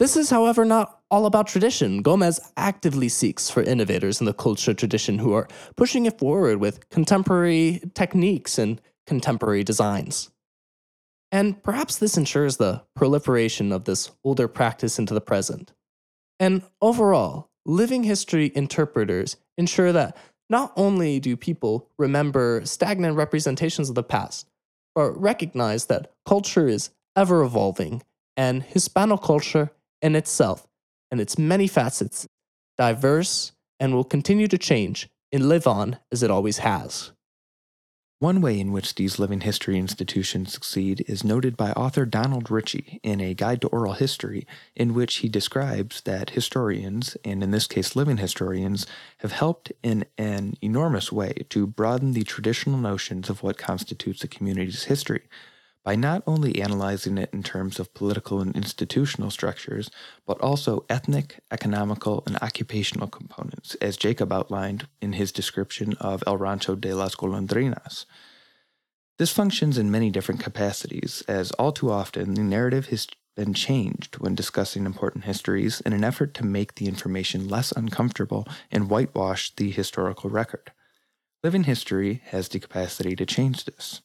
This 0.00 0.16
is, 0.16 0.28
however, 0.28 0.64
not 0.64 1.02
all 1.08 1.24
about 1.24 1.46
tradition. 1.46 2.02
Gomez 2.02 2.40
actively 2.56 3.08
seeks 3.08 3.48
for 3.48 3.62
innovators 3.62 4.20
in 4.20 4.26
the 4.26 4.34
culture 4.34 4.74
tradition 4.74 5.18
who 5.18 5.32
are 5.34 5.46
pushing 5.76 6.06
it 6.06 6.18
forward 6.18 6.58
with 6.58 6.88
contemporary 6.90 7.80
techniques 7.94 8.58
and 8.58 8.80
contemporary 9.06 9.62
designs. 9.62 10.30
And 11.30 11.62
perhaps 11.62 11.98
this 11.98 12.16
ensures 12.16 12.56
the 12.56 12.82
proliferation 12.96 13.70
of 13.70 13.84
this 13.84 14.10
older 14.24 14.48
practice 14.48 14.98
into 14.98 15.14
the 15.14 15.20
present. 15.20 15.72
And 16.40 16.62
overall, 16.80 17.50
living 17.64 18.02
history 18.02 18.50
interpreters 18.52 19.36
ensure 19.56 19.92
that 19.92 20.16
not 20.50 20.72
only 20.76 21.20
do 21.20 21.36
people 21.36 21.88
remember 21.98 22.62
stagnant 22.64 23.16
representations 23.16 23.88
of 23.88 23.94
the 23.94 24.02
past, 24.02 24.47
but 24.98 25.12
recognize 25.22 25.86
that 25.86 26.10
culture 26.26 26.66
is 26.66 26.90
ever 27.14 27.44
evolving, 27.44 28.02
and 28.36 28.64
Hispano 28.64 29.16
culture 29.16 29.70
in 30.02 30.16
itself 30.16 30.66
and 31.12 31.20
its 31.20 31.38
many 31.38 31.68
facets, 31.68 32.26
diverse 32.76 33.52
and 33.78 33.94
will 33.94 34.02
continue 34.02 34.48
to 34.48 34.58
change 34.58 35.08
and 35.30 35.48
live 35.48 35.68
on 35.68 35.98
as 36.10 36.24
it 36.24 36.32
always 36.32 36.58
has. 36.58 37.12
One 38.20 38.40
way 38.40 38.58
in 38.58 38.72
which 38.72 38.96
these 38.96 39.20
living 39.20 39.42
history 39.42 39.78
institutions 39.78 40.52
succeed 40.52 41.04
is 41.06 41.22
noted 41.22 41.56
by 41.56 41.70
author 41.70 42.04
Donald 42.04 42.50
Ritchie 42.50 42.98
in 43.04 43.20
A 43.20 43.32
Guide 43.32 43.60
to 43.60 43.68
Oral 43.68 43.92
History, 43.92 44.44
in 44.74 44.92
which 44.92 45.16
he 45.16 45.28
describes 45.28 46.00
that 46.00 46.30
historians, 46.30 47.16
and 47.24 47.44
in 47.44 47.52
this 47.52 47.68
case 47.68 47.94
living 47.94 48.16
historians, 48.16 48.88
have 49.18 49.30
helped 49.30 49.70
in 49.84 50.04
an 50.16 50.54
enormous 50.60 51.12
way 51.12 51.46
to 51.50 51.68
broaden 51.68 52.12
the 52.12 52.24
traditional 52.24 52.78
notions 52.78 53.30
of 53.30 53.44
what 53.44 53.56
constitutes 53.56 54.24
a 54.24 54.28
community's 54.28 54.84
history 54.84 55.22
by 55.84 55.96
not 55.96 56.22
only 56.26 56.60
analyzing 56.60 57.18
it 57.18 57.30
in 57.32 57.42
terms 57.42 57.78
of 57.78 57.94
political 57.94 58.40
and 58.40 58.54
institutional 58.54 59.30
structures, 59.30 59.90
but 60.26 60.40
also 60.40 60.84
ethnic, 60.88 61.40
economical, 61.50 62.22
and 62.26 62.36
occupational 62.42 63.08
components, 63.08 63.74
as 63.76 63.96
Jacob 63.96 64.32
outlined 64.32 64.86
in 65.00 65.14
his 65.14 65.32
description 65.32 65.94
of 65.94 66.22
El 66.26 66.36
Rancho 66.36 66.74
de 66.74 66.94
las 66.94 67.14
Golondrinas. 67.14 68.04
This 69.18 69.32
functions 69.32 69.78
in 69.78 69.90
many 69.90 70.10
different 70.10 70.40
capacities, 70.40 71.22
as 71.26 71.50
all 71.52 71.72
too 71.72 71.90
often 71.90 72.34
the 72.34 72.42
narrative 72.42 72.86
has 72.88 73.08
been 73.34 73.54
changed 73.54 74.18
when 74.18 74.34
discussing 74.34 74.84
important 74.84 75.24
histories 75.24 75.80
in 75.82 75.92
an 75.92 76.04
effort 76.04 76.34
to 76.34 76.44
make 76.44 76.74
the 76.74 76.86
information 76.86 77.48
less 77.48 77.72
uncomfortable 77.72 78.46
and 78.70 78.90
whitewash 78.90 79.54
the 79.54 79.70
historical 79.70 80.28
record. 80.28 80.72
Living 81.44 81.64
history 81.64 82.20
has 82.26 82.48
the 82.48 82.58
capacity 82.58 83.14
to 83.14 83.24
change 83.24 83.64
this. 83.64 84.02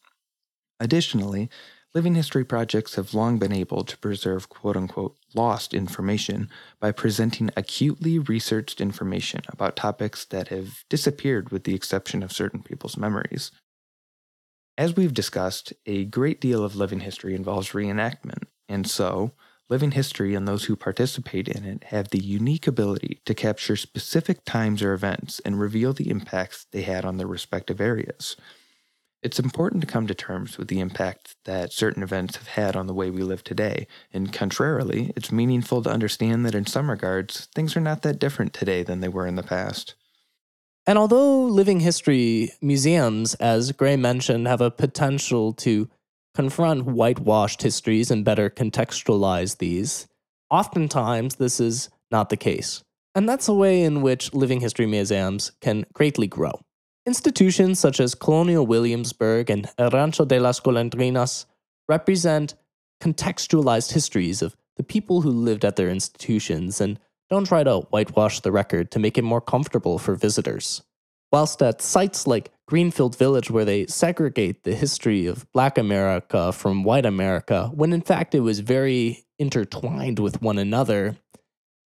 Additionally, 0.83 1.49
living 1.93 2.13
history 2.13 2.43
projects 2.43 2.95
have 2.95 3.13
long 3.13 3.39
been 3.39 3.53
able 3.53 3.85
to 3.85 3.97
preserve 3.99 4.49
quote 4.49 4.75
unquote 4.75 5.15
lost 5.33 5.73
information 5.73 6.49
by 6.81 6.91
presenting 6.91 7.49
acutely 7.55 8.19
researched 8.19 8.81
information 8.81 9.39
about 9.47 9.77
topics 9.77 10.25
that 10.25 10.49
have 10.49 10.83
disappeared 10.89 11.51
with 11.51 11.63
the 11.63 11.73
exception 11.73 12.21
of 12.21 12.33
certain 12.33 12.61
people's 12.61 12.97
memories. 12.97 13.49
As 14.77 14.93
we've 14.93 15.13
discussed, 15.13 15.71
a 15.85 16.03
great 16.03 16.41
deal 16.41 16.65
of 16.65 16.75
living 16.75 16.99
history 16.99 17.33
involves 17.33 17.69
reenactment, 17.69 18.43
and 18.67 18.85
so, 18.85 19.31
living 19.69 19.91
history 19.91 20.35
and 20.35 20.45
those 20.45 20.65
who 20.65 20.75
participate 20.75 21.47
in 21.47 21.63
it 21.63 21.85
have 21.85 22.09
the 22.09 22.21
unique 22.21 22.67
ability 22.67 23.21
to 23.23 23.33
capture 23.33 23.77
specific 23.77 24.43
times 24.43 24.81
or 24.81 24.91
events 24.91 25.39
and 25.45 25.61
reveal 25.61 25.93
the 25.93 26.09
impacts 26.09 26.65
they 26.73 26.81
had 26.81 27.05
on 27.05 27.15
their 27.15 27.27
respective 27.27 27.79
areas. 27.79 28.35
It's 29.23 29.39
important 29.39 29.79
to 29.81 29.87
come 29.87 30.05
to 30.07 30.13
terms 30.13 30.57
with 30.57 30.67
the 30.67 30.81
impact 30.81 31.37
that 31.45 31.71
certain 31.71 32.03
events 32.03 32.35
have 32.35 32.47
had 32.47 32.75
on 32.75 32.87
the 32.87 32.93
way 32.93 33.09
we 33.09 33.23
live 33.23 33.41
today, 33.41 33.87
and 34.11 34.33
contrarily, 34.33 35.13
it's 35.15 35.31
meaningful 35.31 35.81
to 35.81 35.89
understand 35.89 36.45
that 36.45 36.53
in 36.53 36.65
some 36.65 36.89
regards, 36.89 37.47
things 37.55 37.77
are 37.77 37.81
not 37.81 38.01
that 38.01 38.19
different 38.19 38.53
today 38.53 38.83
than 38.83 38.99
they 38.99 39.07
were 39.07 39.25
in 39.25 39.37
the 39.37 39.41
past. 39.41 39.95
And 40.85 40.97
although 40.97 41.43
living 41.45 41.79
history 41.79 42.51
museums, 42.61 43.35
as 43.35 43.71
Gray 43.71 43.95
mentioned, 43.95 44.45
have 44.47 44.59
a 44.59 44.69
potential 44.69 45.53
to 45.53 45.89
confront 46.35 46.83
whitewashed 46.83 47.61
histories 47.61 48.11
and 48.11 48.25
better 48.25 48.49
contextualize 48.49 49.59
these, 49.59 50.05
oftentimes 50.49 51.35
this 51.35 51.61
is 51.61 51.89
not 52.11 52.27
the 52.27 52.35
case. 52.35 52.83
And 53.15 53.29
that's 53.29 53.47
a 53.47 53.53
way 53.53 53.83
in 53.83 54.01
which 54.01 54.33
living 54.33 54.59
history 54.59 54.85
museums 54.85 55.53
can 55.61 55.85
greatly 55.93 56.27
grow. 56.27 56.59
Institutions 57.05 57.79
such 57.79 57.99
as 57.99 58.15
Colonial 58.15 58.65
Williamsburg 58.65 59.49
and 59.49 59.69
El 59.77 59.89
Rancho 59.89 60.23
de 60.23 60.39
las 60.39 60.61
Golondrinas 60.61 61.45
represent 61.89 62.55
contextualized 63.01 63.91
histories 63.91 64.41
of 64.41 64.55
the 64.77 64.83
people 64.83 65.21
who 65.21 65.29
lived 65.29 65.65
at 65.65 65.75
their 65.75 65.89
institutions 65.89 66.79
and 66.79 66.97
don't 67.29 67.45
try 67.45 67.63
to 67.63 67.79
whitewash 67.89 68.39
the 68.39 68.51
record 68.53 68.89
to 68.91 68.99
make 68.99 69.17
it 69.17 69.23
more 69.23 69.41
comfortable 69.41 69.99
for 69.99 70.15
visitors. 70.15 70.81
Whilst 71.31 71.61
at 71.61 71.81
sites 71.81 72.25
like 72.25 72.51
Greenfield 72.67 73.17
Village, 73.17 73.51
where 73.51 73.65
they 73.65 73.85
segregate 73.87 74.63
the 74.63 74.75
history 74.75 75.25
of 75.25 75.51
Black 75.51 75.77
America 75.77 76.53
from 76.53 76.83
white 76.83 77.05
America, 77.05 77.69
when 77.73 77.91
in 77.91 78.01
fact 78.01 78.33
it 78.33 78.41
was 78.41 78.59
very 78.59 79.25
intertwined 79.37 80.19
with 80.19 80.41
one 80.41 80.57
another, 80.57 81.17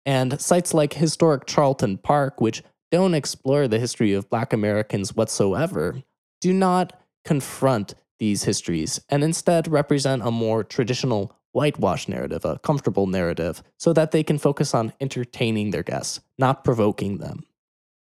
and 0.05 0.39
sites 0.39 0.73
like 0.73 0.93
historic 0.93 1.47
Charlton 1.47 1.97
Park, 1.97 2.39
which 2.39 2.61
don't 2.91 3.13
explore 3.13 3.67
the 3.67 3.79
history 3.79 4.13
of 4.13 4.29
Black 4.29 4.53
Americans 4.53 5.15
whatsoever, 5.15 6.01
do 6.41 6.53
not 6.53 6.93
confront 7.25 7.93
these 8.19 8.43
histories 8.43 8.99
and 9.09 9.23
instead 9.23 9.67
represent 9.67 10.25
a 10.25 10.31
more 10.31 10.63
traditional 10.63 11.35
whitewash 11.51 12.07
narrative, 12.07 12.45
a 12.45 12.59
comfortable 12.59 13.07
narrative, 13.07 13.63
so 13.77 13.93
that 13.93 14.11
they 14.11 14.23
can 14.23 14.37
focus 14.37 14.73
on 14.73 14.93
entertaining 14.99 15.71
their 15.71 15.83
guests, 15.83 16.19
not 16.37 16.63
provoking 16.63 17.17
them. 17.17 17.45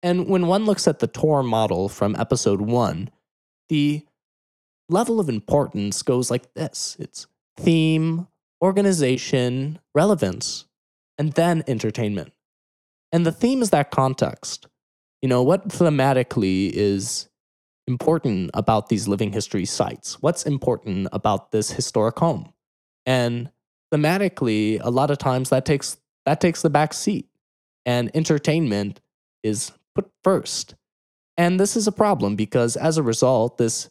And 0.04 0.28
when 0.28 0.48
one 0.48 0.66
looks 0.66 0.88
at 0.88 1.00
the 1.00 1.08
tour 1.08 1.44
model 1.44 1.90
from 1.90 2.16
episode 2.16 2.62
one, 2.62 3.10
the 3.70 4.06
level 4.90 5.20
of 5.20 5.30
importance 5.30 6.02
goes 6.02 6.30
like 6.30 6.54
this 6.54 6.98
it's 7.00 7.28
theme, 7.58 8.28
organization, 8.62 9.80
relevance, 9.94 10.66
and 11.18 11.34
then 11.34 11.64
entertainment. 11.68 12.34
And 13.12 13.26
the 13.26 13.32
theme 13.32 13.62
is 13.62 13.70
that 13.72 13.92
context. 13.92 14.68
You 15.22 15.30
know, 15.30 15.44
what 15.44 15.68
thematically 15.68 16.72
is 16.74 17.30
important 17.88 18.52
about 18.54 18.90
these 18.90 19.08
living 19.08 19.32
history 19.34 19.66
sites? 19.66 20.22
What's 20.22 20.44
important 20.44 21.08
about 21.12 21.52
this 21.52 21.72
historic 21.72 22.18
home? 22.20 22.54
And 23.06 23.52
thematically, 23.94 24.80
a 24.82 24.90
lot 24.90 25.12
of 25.12 25.18
times 25.18 25.50
that 25.50 25.66
takes 25.66 25.98
that 26.26 26.40
takes 26.40 26.62
the 26.62 26.70
back 26.70 26.94
seat 26.94 27.28
and 27.86 28.12
entertainment 28.14 29.02
is 29.44 29.72
put 29.96 30.10
first. 30.24 30.76
And 31.38 31.60
this 31.60 31.76
is 31.76 31.88
a 31.88 31.92
problem 31.92 32.36
because 32.36 32.76
as 32.76 32.98
a 32.98 33.04
result, 33.04 33.58
this 33.58 33.90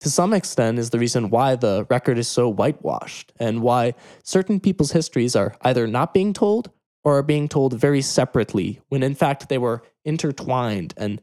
to 0.00 0.10
some 0.10 0.32
extent 0.32 0.78
is 0.78 0.90
the 0.90 0.98
reason 0.98 1.30
why 1.30 1.56
the 1.56 1.86
record 1.88 2.18
is 2.18 2.28
so 2.28 2.48
whitewashed 2.48 3.32
and 3.38 3.62
why 3.62 3.94
certain 4.22 4.60
people's 4.60 4.92
histories 4.92 5.34
are 5.34 5.56
either 5.62 5.86
not 5.86 6.12
being 6.12 6.32
told 6.32 6.70
or 7.04 7.18
are 7.18 7.22
being 7.22 7.48
told 7.48 7.78
very 7.78 8.00
separately 8.00 8.80
when 8.88 9.02
in 9.02 9.14
fact 9.14 9.48
they 9.48 9.58
were 9.58 9.82
intertwined 10.04 10.94
and 10.96 11.20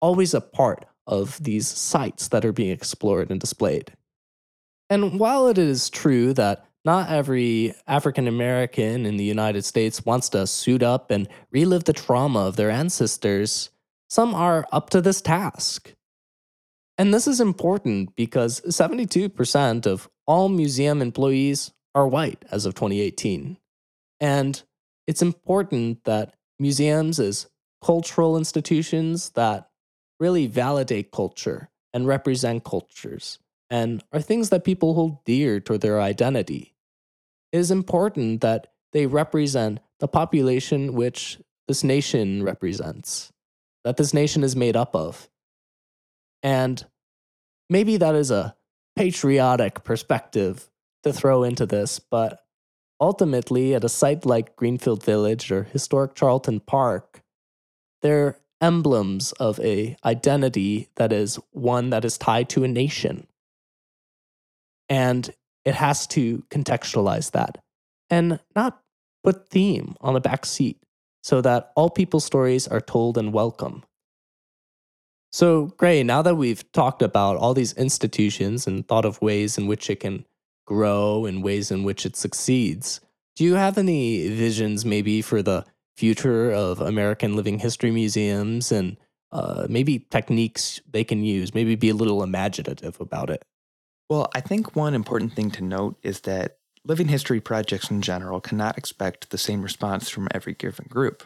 always 0.00 0.34
a 0.34 0.40
part 0.40 0.86
of 1.06 1.42
these 1.42 1.66
sites 1.66 2.28
that 2.28 2.44
are 2.44 2.52
being 2.52 2.70
explored 2.70 3.30
and 3.30 3.40
displayed. 3.40 3.92
And 4.90 5.20
while 5.20 5.48
it 5.48 5.58
is 5.58 5.90
true 5.90 6.32
that 6.34 6.64
not 6.84 7.10
every 7.10 7.74
African 7.86 8.26
American 8.26 9.04
in 9.04 9.18
the 9.18 9.24
United 9.24 9.64
States 9.64 10.06
wants 10.06 10.30
to 10.30 10.46
suit 10.46 10.82
up 10.82 11.10
and 11.10 11.28
relive 11.50 11.84
the 11.84 11.92
trauma 11.92 12.40
of 12.46 12.56
their 12.56 12.70
ancestors. 12.70 13.70
Some 14.08 14.34
are 14.34 14.66
up 14.72 14.88
to 14.90 15.02
this 15.02 15.20
task. 15.20 15.92
And 16.96 17.12
this 17.12 17.26
is 17.26 17.40
important 17.40 18.16
because 18.16 18.60
72% 18.62 19.86
of 19.86 20.08
all 20.26 20.48
museum 20.48 21.02
employees 21.02 21.72
are 21.94 22.08
white 22.08 22.44
as 22.50 22.64
of 22.64 22.74
2018. 22.74 23.58
And 24.20 24.62
it's 25.08 25.22
important 25.22 26.04
that 26.04 26.34
museums, 26.58 27.18
as 27.18 27.48
cultural 27.82 28.36
institutions 28.36 29.30
that 29.30 29.70
really 30.20 30.46
validate 30.46 31.10
culture 31.10 31.70
and 31.94 32.06
represent 32.06 32.62
cultures, 32.62 33.38
and 33.70 34.04
are 34.12 34.20
things 34.20 34.50
that 34.50 34.64
people 34.64 34.92
hold 34.92 35.24
dear 35.24 35.60
to 35.60 35.78
their 35.78 35.98
identity. 35.98 36.74
It 37.52 37.58
is 37.58 37.70
important 37.70 38.42
that 38.42 38.66
they 38.92 39.06
represent 39.06 39.80
the 39.98 40.08
population 40.08 40.92
which 40.92 41.38
this 41.68 41.82
nation 41.82 42.42
represents, 42.42 43.32
that 43.84 43.96
this 43.96 44.12
nation 44.12 44.44
is 44.44 44.54
made 44.54 44.76
up 44.76 44.94
of. 44.94 45.30
And 46.42 46.84
maybe 47.70 47.96
that 47.96 48.14
is 48.14 48.30
a 48.30 48.54
patriotic 48.94 49.84
perspective 49.84 50.68
to 51.02 51.14
throw 51.14 51.44
into 51.44 51.64
this, 51.64 51.98
but 51.98 52.44
ultimately, 53.00 53.74
at 53.74 53.84
a 53.84 53.88
site 53.88 54.26
like 54.26 54.56
Greenfield 54.56 55.02
Village 55.02 55.50
or 55.50 55.64
historic 55.64 56.14
Charlton 56.14 56.60
Park, 56.60 57.22
they're 58.02 58.38
emblems 58.60 59.32
of 59.32 59.60
a 59.60 59.96
identity 60.04 60.88
that 60.96 61.12
is 61.12 61.38
one 61.52 61.90
that 61.90 62.04
is 62.04 62.18
tied 62.18 62.48
to 62.48 62.64
a 62.64 62.68
nation 62.68 63.26
and 64.88 65.30
it 65.64 65.74
has 65.74 66.06
to 66.08 66.42
contextualize 66.50 67.32
that 67.32 67.58
and 68.10 68.40
not 68.56 68.80
put 69.22 69.48
theme 69.48 69.94
on 70.00 70.14
the 70.14 70.20
back 70.20 70.46
seat 70.46 70.82
so 71.22 71.40
that 71.40 71.72
all 71.76 71.90
people's 71.90 72.24
stories 72.24 72.66
are 72.66 72.80
told 72.80 73.18
and 73.18 73.32
welcome. 73.32 73.82
So, 75.30 75.66
Gray, 75.76 76.02
now 76.02 76.22
that 76.22 76.36
we've 76.36 76.70
talked 76.72 77.02
about 77.02 77.36
all 77.36 77.52
these 77.52 77.74
institutions 77.74 78.66
and 78.66 78.86
thought 78.88 79.04
of 79.04 79.20
ways 79.20 79.58
in 79.58 79.66
which 79.66 79.90
it 79.90 80.00
can 80.00 80.24
grow 80.68 81.24
and 81.24 81.42
ways 81.42 81.70
in 81.70 81.82
which 81.82 82.04
it 82.04 82.14
succeeds, 82.14 83.00
do 83.36 83.42
you 83.42 83.54
have 83.54 83.78
any 83.78 84.28
visions 84.28 84.84
maybe 84.84 85.22
for 85.22 85.42
the 85.42 85.64
future 85.96 86.52
of 86.52 86.82
American 86.82 87.34
living 87.34 87.58
history 87.58 87.90
museums 87.90 88.70
and 88.70 88.98
uh, 89.32 89.66
maybe 89.70 90.00
techniques 90.10 90.78
they 90.90 91.04
can 91.04 91.24
use? 91.24 91.54
Maybe 91.54 91.74
be 91.74 91.88
a 91.88 91.94
little 91.94 92.22
imaginative 92.22 93.00
about 93.00 93.30
it. 93.30 93.42
Well, 94.10 94.28
I 94.34 94.42
think 94.42 94.76
one 94.76 94.94
important 94.94 95.32
thing 95.32 95.50
to 95.52 95.64
note 95.64 95.96
is 96.02 96.20
that 96.20 96.58
living 96.84 97.08
history 97.08 97.40
projects 97.40 97.90
in 97.90 98.02
general 98.02 98.38
cannot 98.38 98.76
expect 98.76 99.30
the 99.30 99.38
same 99.38 99.62
response 99.62 100.10
from 100.10 100.28
every 100.34 100.52
given 100.52 100.86
group. 100.90 101.24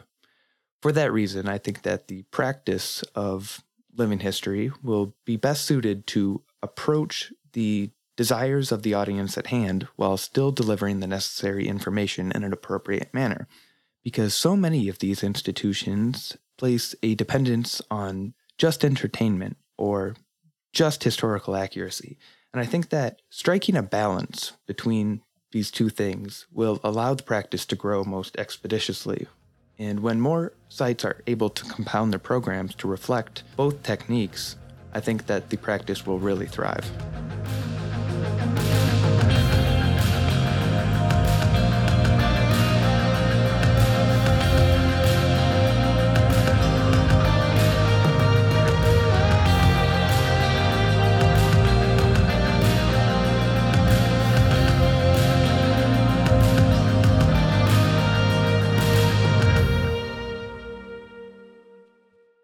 For 0.81 0.93
that 0.93 1.11
reason, 1.11 1.49
I 1.49 1.57
think 1.57 1.81
that 1.81 2.07
the 2.07 2.23
practice 2.31 3.03
of 3.13 3.61
living 3.93 4.19
history 4.19 4.71
will 4.81 5.15
be 5.25 5.35
best 5.35 5.65
suited 5.65 6.07
to 6.07 6.43
approach 6.61 7.33
the 7.51 7.91
desires 8.15 8.71
of 8.71 8.83
the 8.83 8.93
audience 8.93 9.37
at 9.37 9.47
hand 9.47 9.87
while 9.95 10.17
still 10.17 10.51
delivering 10.51 10.99
the 10.99 11.07
necessary 11.07 11.67
information 11.67 12.31
in 12.31 12.43
an 12.43 12.53
appropriate 12.53 13.13
manner. 13.13 13.47
Because 14.03 14.33
so 14.33 14.55
many 14.55 14.89
of 14.89 14.99
these 14.99 15.23
institutions 15.23 16.37
place 16.57 16.93
a 17.01 17.15
dependence 17.15 17.81
on 17.89 18.33
just 18.57 18.85
entertainment 18.85 19.57
or 19.77 20.15
just 20.71 21.03
historical 21.03 21.55
accuracy. 21.55 22.17
And 22.53 22.61
I 22.61 22.65
think 22.65 22.89
that 22.89 23.21
striking 23.29 23.75
a 23.75 23.83
balance 23.83 24.53
between 24.67 25.21
these 25.51 25.71
two 25.71 25.89
things 25.89 26.45
will 26.51 26.79
allow 26.83 27.13
the 27.13 27.23
practice 27.23 27.65
to 27.67 27.75
grow 27.75 28.03
most 28.03 28.37
expeditiously. 28.37 29.27
And 29.79 30.01
when 30.01 30.19
more 30.19 30.53
sites 30.69 31.03
are 31.05 31.21
able 31.25 31.49
to 31.49 31.65
compound 31.65 32.11
their 32.11 32.19
programs 32.19 32.75
to 32.75 32.87
reflect 32.87 33.43
both 33.55 33.81
techniques, 33.83 34.55
I 34.93 34.99
think 34.99 35.25
that 35.25 35.49
the 35.49 35.57
practice 35.57 36.05
will 36.05 36.19
really 36.19 36.47
thrive. 36.47 36.89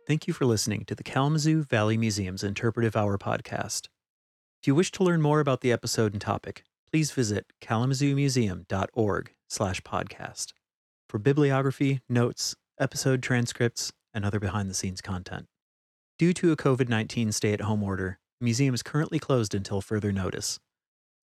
Thank 0.09 0.27
you 0.27 0.33
for 0.33 0.45
listening 0.45 0.85
to 0.85 0.95
the 0.95 1.03
Kalamazoo 1.03 1.61
Valley 1.61 1.95
Museum's 1.95 2.43
Interpretive 2.43 2.95
Hour 2.95 3.19
podcast. 3.19 3.89
If 4.59 4.65
you 4.65 4.73
wish 4.73 4.91
to 4.93 5.03
learn 5.03 5.21
more 5.21 5.39
about 5.39 5.61
the 5.61 5.71
episode 5.71 6.13
and 6.13 6.19
topic, 6.19 6.63
please 6.89 7.11
visit 7.11 7.45
kalamazoomuseum.org 7.61 9.33
slash 9.47 9.81
podcast 9.81 10.53
for 11.07 11.19
bibliography, 11.19 12.01
notes, 12.09 12.55
episode 12.79 13.21
transcripts, 13.21 13.91
and 14.11 14.25
other 14.25 14.39
behind-the-scenes 14.39 15.01
content. 15.01 15.45
Due 16.17 16.33
to 16.33 16.51
a 16.51 16.57
COVID-19 16.57 17.31
stay-at-home 17.31 17.83
order, 17.83 18.17
the 18.39 18.45
museum 18.45 18.73
is 18.73 18.81
currently 18.81 19.19
closed 19.19 19.53
until 19.53 19.79
further 19.79 20.11
notice. 20.11 20.59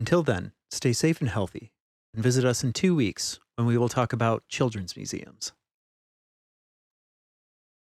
Until 0.01 0.21
then, 0.21 0.51
stay 0.69 0.91
safe 0.91 1.21
and 1.21 1.29
healthy, 1.29 1.71
and 2.13 2.21
visit 2.21 2.43
us 2.43 2.61
in 2.61 2.73
two 2.73 2.93
weeks 2.93 3.39
when 3.55 3.67
we 3.67 3.77
will 3.77 3.87
talk 3.87 4.11
about 4.11 4.43
children's 4.49 4.97
museums. 4.97 5.53